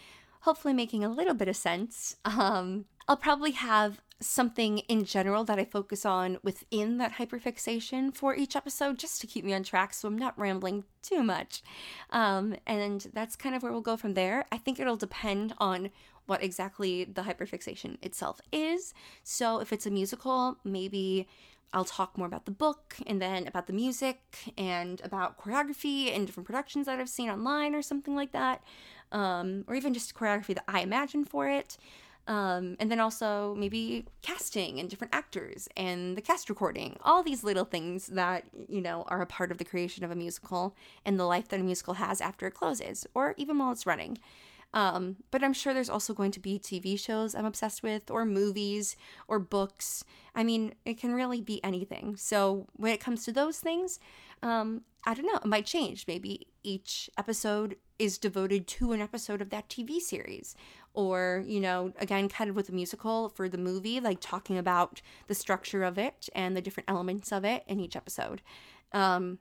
hopefully 0.47 0.73
making 0.73 1.05
a 1.05 1.09
little 1.09 1.35
bit 1.35 1.49
of 1.49 1.57
sense. 1.57 2.17
Um, 2.25 2.85
I'll 3.09 3.17
probably 3.17 3.50
have 3.50 4.00
something 4.21 4.79
in 4.79 5.05
general 5.05 5.43
that 5.43 5.59
I 5.59 5.65
focus 5.65 6.07
on 6.07 6.38
within 6.45 6.99
that 6.99 7.15
hyperfixation 7.15 8.15
for 8.15 8.35
each 8.35 8.55
episode 8.55 8.97
just 8.97 9.21
to 9.21 9.26
keep 9.26 9.45
me 9.45 9.53
on 9.53 9.65
track 9.65 9.93
so 9.93 10.07
I'm 10.07 10.17
not 10.17 10.38
rambling 10.38 10.85
too 11.03 11.25
much. 11.25 11.62
Um, 12.11 12.55
and 12.65 13.09
that's 13.12 13.35
kind 13.35 13.57
of 13.57 13.62
where 13.65 13.73
we'll 13.73 13.81
go 13.81 13.97
from 13.97 14.15
there. 14.15 14.47
I 14.53 14.59
think 14.59 14.79
it'll 14.79 14.97
depend 14.97 15.53
on 15.59 15.91
what 16.26 16.45
exactly 16.45 17.05
the 17.05 17.23
hyperfixation 17.23 17.99
itself 18.00 18.41
is. 18.53 18.95
So 19.25 19.59
if 19.59 19.73
it's 19.73 19.87
a 19.87 19.91
musical, 19.91 20.59
maybe 20.65 21.26
I'll 21.73 21.85
talk 21.85 22.17
more 22.17 22.26
about 22.26 22.45
the 22.45 22.53
book 22.53 22.97
and 23.07 23.21
then 23.21 23.47
about 23.47 23.67
the 23.67 23.73
music 23.73 24.21
and 24.57 25.00
about 25.05 25.38
choreography 25.38 26.15
and 26.15 26.26
different 26.26 26.47
productions 26.47 26.87
that 26.87 27.00
I've 27.00 27.09
seen 27.09 27.29
online 27.29 27.75
or 27.75 27.83
something 27.83 28.15
like 28.15 28.33
that. 28.33 28.62
Um, 29.13 29.65
or 29.69 29.75
even 29.75 29.95
just 29.95 30.15
choreography 30.15 30.55
that 30.55 30.65
I 30.69 30.81
imagine 30.81 31.25
for 31.25 31.49
it. 31.49 31.79
Um, 32.29 32.77
and 32.81 32.91
then 32.91 32.99
also 32.99 33.55
maybe 33.57 34.05
casting 34.21 34.81
and 34.81 34.91
different 34.91 35.15
actors 35.15 35.69
and 35.77 36.17
the 36.17 36.21
cast 36.21 36.51
recording, 36.51 36.97
all 37.05 37.23
these 37.23 37.45
little 37.45 37.65
things 37.65 38.09
that, 38.09 38.45
you 38.69 38.81
know, 38.81 39.05
are 39.07 39.23
a 39.23 39.27
part 39.27 39.53
of 39.53 39.59
the 39.59 39.65
creation 39.65 40.03
of 40.03 40.11
a 40.11 40.17
musical 40.17 40.75
and 41.05 41.21
the 41.21 41.25
life 41.25 41.49
that 41.49 41.61
a 41.61 41.63
musical 41.63 41.95
has 41.95 42.21
after 42.21 42.49
it 42.49 42.55
closes 42.55 43.07
or 43.15 43.35
even 43.37 43.59
while 43.59 43.71
it's 43.71 43.87
running. 43.87 44.19
Um, 44.75 45.17
but 45.31 45.43
I'm 45.43 45.53
sure 45.53 45.73
there's 45.73 45.89
also 45.89 46.13
going 46.13 46.33
to 46.33 46.41
be 46.41 46.59
TV 46.59 46.99
shows 46.99 47.35
I'm 47.35 47.47
obsessed 47.47 47.83
with, 47.83 48.11
or 48.11 48.27
movies, 48.27 48.97
or 49.27 49.39
books. 49.39 50.05
I 50.35 50.45
mean, 50.45 50.75
it 50.85 50.99
can 50.99 51.15
really 51.15 51.41
be 51.41 51.63
anything. 51.65 52.17
So 52.17 52.67
when 52.75 52.93
it 52.93 53.01
comes 53.01 53.25
to 53.25 53.33
those 53.33 53.59
things, 53.59 54.01
um, 54.43 54.83
I 55.07 55.14
don't 55.14 55.26
know, 55.26 55.38
it 55.43 55.47
might 55.47 55.66
change. 55.66 56.07
Maybe 56.07 56.49
each 56.62 57.09
episode 57.16 57.76
is 57.99 58.19
devoted 58.19 58.66
to 58.66 58.93
an 58.93 59.00
episode 59.00 59.40
of 59.40 59.50
that 59.50 59.69
TV 59.69 60.00
series. 60.00 60.55
Or, 60.95 61.45
you 61.47 61.61
know, 61.61 61.93
again, 61.99 62.28
kind 62.28 62.49
of 62.49 62.57
with 62.57 62.71
a 62.71 62.73
musical 62.73 63.28
for 63.28 63.49
the 63.49 63.59
movie, 63.59 64.00
like 64.00 64.19
talking 64.21 64.57
about 64.57 65.02
the 65.26 65.35
structure 65.35 65.83
of 65.83 65.99
it 65.99 66.28
and 66.35 66.57
the 66.57 66.62
different 66.62 66.88
elements 66.88 67.33
of 67.33 67.45
it 67.45 67.64
in 67.66 67.81
each 67.81 67.97
episode. 67.97 68.40
Um, 68.93 69.38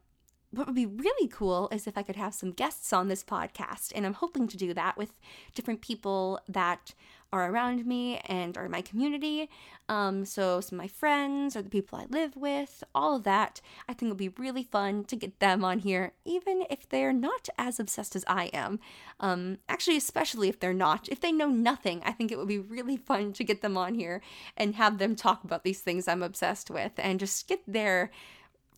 what 0.56 0.68
would 0.68 0.76
be 0.76 0.86
really 0.86 1.28
cool 1.28 1.70
is 1.72 1.88
if 1.88 1.98
I 1.98 2.04
could 2.04 2.16
have 2.16 2.34
some 2.34 2.52
guests 2.52 2.94
on 2.94 3.08
this 3.08 3.24
podcast. 3.24 3.92
And 3.96 4.06
I'm 4.06 4.14
hoping 4.14 4.48
to 4.48 4.58
do 4.58 4.74
that 4.74 4.98
with 4.98 5.20
different 5.54 5.82
people 5.82 6.40
that 6.48 6.94
are 7.34 7.52
around 7.52 7.86
me 7.86 8.18
and 8.26 8.58
are 8.58 8.66
in 8.66 8.72
my 8.72 8.82
community. 8.82 9.50
Um, 9.90 10.26
so, 10.26 10.62
some 10.62 10.80
of 10.80 10.84
my 10.84 10.88
friends 10.88 11.56
or 11.56 11.62
the 11.62 11.70
people 11.70 12.00
I 12.00 12.06
live 12.10 12.36
with, 12.36 12.84
all 12.94 13.18
of 13.18 13.24
that. 13.24 13.62
I 13.90 13.94
think 13.94 14.10
it'll 14.10 14.16
be 14.16 14.30
really 14.30 14.64
fun 14.64 15.04
to 15.06 15.16
get 15.16 15.40
them 15.40 15.64
on 15.64 15.80
here, 15.80 16.14
even 16.24 16.66
if 16.70 16.88
they're 16.88 17.14
not 17.14 17.50
as 17.58 17.80
obsessed 17.80 18.16
as 18.16 18.24
I 18.28 18.46
am. 18.54 18.80
Um, 19.20 19.58
actually, 19.68 19.98
especially 19.98 20.50
if 20.50 20.60
they're 20.60 20.74
not. 20.74 21.10
If 21.10 21.20
they 21.20 21.32
know 21.32 21.50
nothing, 21.50 22.02
I 22.06 22.12
think 22.12 22.32
it 22.32 22.38
would 22.38 22.48
be 22.48 22.60
really 22.60 22.98
fun 23.12 23.34
to 23.34 23.44
get 23.44 23.62
them 23.62 23.78
on 23.78 23.96
here 23.96 24.22
and 24.56 24.76
have 24.76 24.98
them 24.98 25.16
talk 25.16 25.44
about 25.44 25.64
these 25.64 25.82
things 25.82 26.08
I'm 26.08 26.24
obsessed 26.24 26.70
with 26.72 26.94
and 26.98 27.20
just 27.20 27.48
get 27.48 27.62
their 27.68 28.12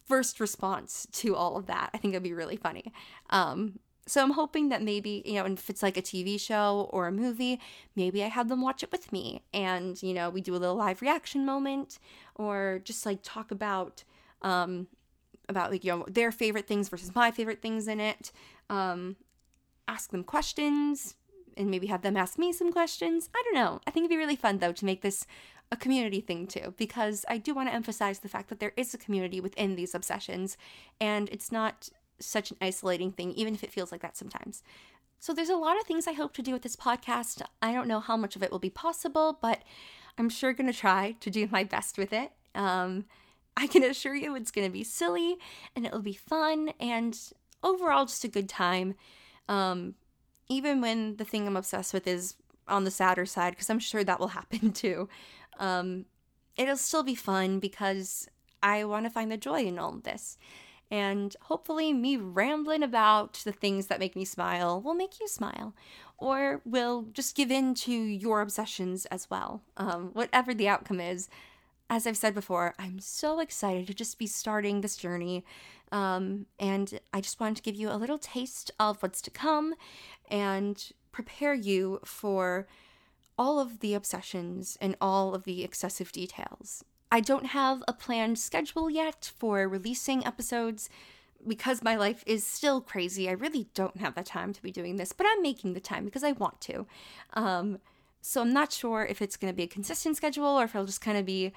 first 0.07 0.39
response 0.39 1.07
to 1.11 1.35
all 1.35 1.57
of 1.57 1.67
that. 1.67 1.89
I 1.93 1.97
think 1.97 2.13
it'd 2.13 2.23
be 2.23 2.33
really 2.33 2.55
funny. 2.57 2.93
Um, 3.29 3.79
so 4.07 4.23
I'm 4.23 4.31
hoping 4.31 4.69
that 4.69 4.81
maybe, 4.81 5.21
you 5.25 5.33
know, 5.33 5.45
if 5.45 5.69
it's 5.69 5.83
like 5.83 5.97
a 5.97 6.01
TV 6.01 6.39
show 6.39 6.89
or 6.91 7.07
a 7.07 7.11
movie, 7.11 7.59
maybe 7.95 8.23
I 8.23 8.27
have 8.27 8.47
them 8.47 8.61
watch 8.61 8.81
it 8.81 8.91
with 8.91 9.11
me 9.11 9.43
and, 9.53 10.01
you 10.01 10.13
know, 10.13 10.29
we 10.29 10.39
do 10.39 10.55
a 10.55 10.57
little 10.57 10.77
live 10.77 11.01
reaction 11.01 11.45
moment 11.45 11.99
or 12.35 12.79
just 12.85 13.05
like 13.05 13.19
talk 13.21 13.51
about 13.51 14.03
um 14.41 14.87
about 15.49 15.71
like, 15.71 15.83
you 15.83 15.91
know, 15.91 16.05
their 16.09 16.31
favorite 16.31 16.67
things 16.67 16.89
versus 16.89 17.13
my 17.13 17.31
favorite 17.31 17.61
things 17.61 17.87
in 17.87 17.99
it. 17.99 18.31
Um 18.69 19.17
ask 19.89 20.11
them 20.11 20.23
questions 20.23 21.15
and 21.57 21.69
maybe 21.69 21.87
have 21.87 22.01
them 22.01 22.15
ask 22.15 22.37
me 22.37 22.53
some 22.53 22.71
questions. 22.71 23.29
I 23.35 23.41
don't 23.43 23.55
know. 23.55 23.81
I 23.85 23.91
think 23.91 24.05
it'd 24.05 24.09
be 24.09 24.17
really 24.17 24.35
fun 24.37 24.59
though 24.59 24.71
to 24.71 24.85
make 24.85 25.01
this 25.01 25.25
a 25.71 25.77
community 25.77 26.21
thing 26.21 26.47
too, 26.47 26.73
because 26.77 27.25
I 27.27 27.37
do 27.37 27.53
want 27.53 27.69
to 27.69 27.75
emphasize 27.75 28.19
the 28.19 28.29
fact 28.29 28.49
that 28.49 28.59
there 28.59 28.73
is 28.77 28.93
a 28.93 28.97
community 28.97 29.41
within 29.41 29.75
these 29.75 29.93
obsessions, 29.93 30.57
and 31.01 31.29
it's 31.29 31.51
not 31.51 31.89
such 32.19 32.51
an 32.51 32.57
isolating 32.61 33.11
thing, 33.11 33.31
even 33.33 33.53
if 33.53 33.63
it 33.63 33.71
feels 33.71 33.91
like 33.91 34.01
that 34.01 34.17
sometimes. 34.17 34.63
So 35.19 35.33
there's 35.33 35.49
a 35.49 35.55
lot 35.55 35.79
of 35.79 35.83
things 35.83 36.07
I 36.07 36.13
hope 36.13 36.33
to 36.33 36.41
do 36.41 36.53
with 36.53 36.61
this 36.61 36.75
podcast. 36.75 37.41
I 37.61 37.73
don't 37.73 37.87
know 37.87 37.99
how 37.99 38.17
much 38.17 38.35
of 38.35 38.43
it 38.43 38.51
will 38.51 38.59
be 38.59 38.69
possible, 38.69 39.37
but 39.41 39.63
I'm 40.17 40.29
sure 40.29 40.53
going 40.53 40.71
to 40.71 40.77
try 40.77 41.15
to 41.19 41.29
do 41.29 41.47
my 41.51 41.63
best 41.63 41.97
with 41.97 42.13
it. 42.13 42.31
Um, 42.55 43.05
I 43.55 43.67
can 43.67 43.83
assure 43.83 44.15
you 44.15 44.35
it's 44.35 44.51
going 44.51 44.67
to 44.67 44.73
be 44.73 44.83
silly 44.83 45.37
and 45.75 45.85
it'll 45.85 45.99
be 45.99 46.13
fun 46.13 46.73
and 46.79 47.17
overall 47.63 48.05
just 48.05 48.23
a 48.23 48.27
good 48.27 48.47
time. 48.47 48.95
Um, 49.49 49.95
even 50.49 50.81
when 50.81 51.17
the 51.17 51.25
thing 51.25 51.47
I'm 51.47 51.57
obsessed 51.57 51.93
with 51.93 52.07
is 52.07 52.35
on 52.67 52.83
the 52.83 52.91
sadder 52.91 53.25
side, 53.25 53.51
because 53.51 53.69
I'm 53.69 53.79
sure 53.79 54.03
that 54.03 54.19
will 54.19 54.27
happen 54.39 54.71
too. 54.71 55.09
Um, 55.59 56.05
it'll 56.55 56.77
still 56.77 57.03
be 57.03 57.15
fun 57.15 57.59
because 57.59 58.27
I 58.61 58.83
want 58.83 59.05
to 59.05 59.09
find 59.09 59.31
the 59.31 59.37
joy 59.37 59.61
in 59.63 59.79
all 59.79 59.93
of 59.93 60.03
this. 60.03 60.37
And 60.89 61.35
hopefully, 61.41 61.91
me 61.91 62.15
rambling 62.15 62.81
about 62.81 63.41
the 63.43 63.51
things 63.51 63.87
that 63.87 63.99
make 63.99 64.15
me 64.15 64.23
smile 64.23 64.81
will 64.81 64.93
make 64.93 65.19
you 65.19 65.27
smile, 65.27 65.73
or 66.17 66.61
will 66.63 67.07
just 67.11 67.35
give 67.35 67.51
in 67.51 67.73
to 67.75 67.91
your 67.91 68.39
obsessions 68.39 69.05
as 69.07 69.29
well. 69.29 69.61
Um, 69.75 70.11
whatever 70.13 70.53
the 70.53 70.69
outcome 70.69 71.01
is, 71.01 71.27
as 71.89 72.07
I've 72.07 72.17
said 72.17 72.33
before, 72.33 72.73
I'm 72.79 72.99
so 72.99 73.39
excited 73.39 73.87
to 73.87 73.93
just 73.93 74.17
be 74.17 74.27
starting 74.27 74.79
this 74.79 74.95
journey. 74.95 75.43
Um, 75.91 76.45
and 76.59 76.99
I 77.13 77.21
just 77.21 77.39
wanted 77.39 77.57
to 77.57 77.63
give 77.63 77.75
you 77.75 77.89
a 77.89 77.95
little 77.95 78.17
taste 78.17 78.71
of 78.79 79.01
what's 79.01 79.21
to 79.23 79.29
come 79.29 79.73
and 80.29 80.91
prepare 81.11 81.53
you 81.53 81.99
for 82.03 82.67
all 83.37 83.59
of 83.59 83.79
the 83.79 83.93
obsessions 83.93 84.77
and 84.81 84.95
all 84.99 85.33
of 85.33 85.43
the 85.43 85.63
excessive 85.63 86.11
details. 86.11 86.83
I 87.11 87.21
don't 87.21 87.47
have 87.47 87.83
a 87.87 87.93
planned 87.93 88.39
schedule 88.39 88.89
yet 88.89 89.31
for 89.37 89.67
releasing 89.67 90.25
episodes 90.25 90.89
because 91.47 91.83
my 91.83 91.95
life 91.95 92.23
is 92.25 92.45
still 92.45 92.81
crazy. 92.81 93.29
I 93.29 93.33
really 93.33 93.67
don't 93.73 93.97
have 93.97 94.15
the 94.15 94.23
time 94.23 94.53
to 94.53 94.61
be 94.61 94.71
doing 94.71 94.97
this, 94.97 95.13
but 95.13 95.27
I'm 95.29 95.41
making 95.41 95.73
the 95.73 95.79
time 95.79 96.05
because 96.05 96.23
I 96.23 96.33
want 96.33 96.59
to. 96.61 96.85
Um, 97.33 97.79
so 98.21 98.41
I'm 98.41 98.51
not 98.51 98.73
sure 98.73 99.05
if 99.05 99.21
it's 99.21 99.37
going 99.37 99.53
to 99.53 99.55
be 99.55 99.63
a 99.63 99.67
consistent 99.67 100.17
schedule 100.17 100.59
or 100.59 100.63
if 100.63 100.75
it'll 100.75 100.85
just 100.85 101.01
kind 101.01 101.17
of 101.17 101.25
be 101.25 101.53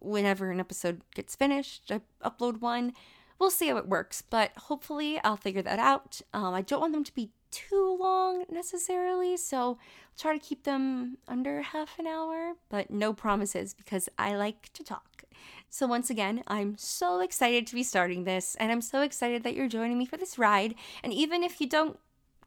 whenever 0.00 0.50
an 0.50 0.60
episode 0.60 1.00
gets 1.14 1.36
finished, 1.36 1.90
I 1.90 2.00
upload 2.22 2.60
one. 2.60 2.92
We'll 3.38 3.50
see 3.50 3.68
how 3.68 3.76
it 3.76 3.88
works, 3.88 4.22
but 4.22 4.50
hopefully 4.56 5.20
I'll 5.24 5.36
figure 5.36 5.62
that 5.62 5.78
out. 5.78 6.20
Um, 6.34 6.54
I 6.54 6.62
don't 6.62 6.80
want 6.80 6.92
them 6.92 7.04
to 7.04 7.14
be 7.14 7.30
too 7.52 7.96
long 8.00 8.44
necessarily, 8.50 9.36
so 9.36 9.56
I'll 9.58 9.78
try 10.18 10.36
to 10.36 10.44
keep 10.44 10.64
them 10.64 11.18
under 11.28 11.62
half 11.62 11.98
an 11.98 12.06
hour, 12.06 12.54
but 12.68 12.90
no 12.90 13.12
promises 13.12 13.74
because 13.74 14.08
I 14.18 14.34
like 14.34 14.72
to 14.72 14.82
talk. 14.82 15.22
So, 15.70 15.86
once 15.86 16.10
again, 16.10 16.42
I'm 16.46 16.76
so 16.76 17.20
excited 17.20 17.66
to 17.66 17.74
be 17.74 17.82
starting 17.82 18.24
this, 18.24 18.56
and 18.56 18.70
I'm 18.70 18.82
so 18.82 19.02
excited 19.02 19.42
that 19.42 19.54
you're 19.54 19.68
joining 19.68 19.98
me 19.98 20.04
for 20.04 20.16
this 20.16 20.38
ride. 20.38 20.74
And 21.02 21.12
even 21.12 21.42
if 21.42 21.60
you 21.60 21.68
don't 21.68 21.98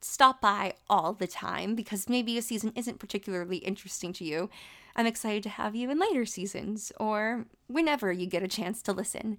stop 0.02 0.41
by 0.41 0.74
all 0.89 1.13
the 1.13 1.28
time, 1.28 1.76
because 1.76 2.10
maybe 2.10 2.38
a 2.38 2.41
season 2.41 2.72
isn't 2.76 3.00
particularly 3.00 3.58
interesting 3.58 4.13
to 4.13 4.24
you, 4.24 4.50
I'm 4.96 5.08
excited 5.08 5.44
to 5.44 5.50
have 5.50 5.76
you 5.76 5.89
in 5.89 6.00
later 6.00 6.26
seasons 6.26 6.91
or 7.00 7.46
whenever 7.68 8.12
you 8.12 8.28
get 8.28 8.44
a 8.44 8.48
chance 8.48 8.82
to 8.84 8.94
listen. 8.94 9.38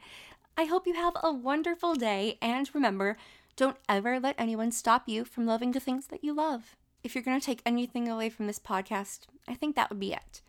I 0.58 0.64
hope 0.64 0.86
you 0.86 0.94
have 0.94 1.16
a 1.22 1.32
wonderful 1.32 1.94
day, 1.94 2.38
and 2.42 2.68
remember, 2.74 3.16
don't 3.56 3.78
ever 3.88 4.20
let 4.20 4.34
anyone 4.38 4.70
stop 4.70 5.08
you 5.08 5.24
from 5.24 5.46
loving 5.46 5.72
the 5.72 5.80
things 5.80 6.08
that 6.08 6.22
you 6.22 6.34
love. 6.34 6.76
If 7.02 7.14
you're 7.14 7.24
going 7.24 7.40
to 7.40 7.44
take 7.44 7.62
anything 7.64 8.08
away 8.08 8.30
from 8.30 8.46
this 8.46 8.58
podcast, 8.58 9.20
I 9.48 9.54
think 9.54 9.76
that 9.76 9.90
would 9.90 10.00
be 10.00 10.12
it. 10.12 10.42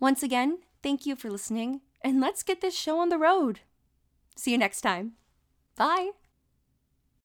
Once 0.00 0.22
again, 0.22 0.58
thank 0.82 1.06
you 1.06 1.16
for 1.16 1.30
listening, 1.30 1.80
and 2.02 2.20
let's 2.20 2.42
get 2.42 2.60
this 2.60 2.76
show 2.76 2.98
on 3.00 3.08
the 3.08 3.18
road. 3.18 3.60
See 4.36 4.52
you 4.52 4.58
next 4.58 4.82
time. 4.82 5.12
Bye. 5.76 6.10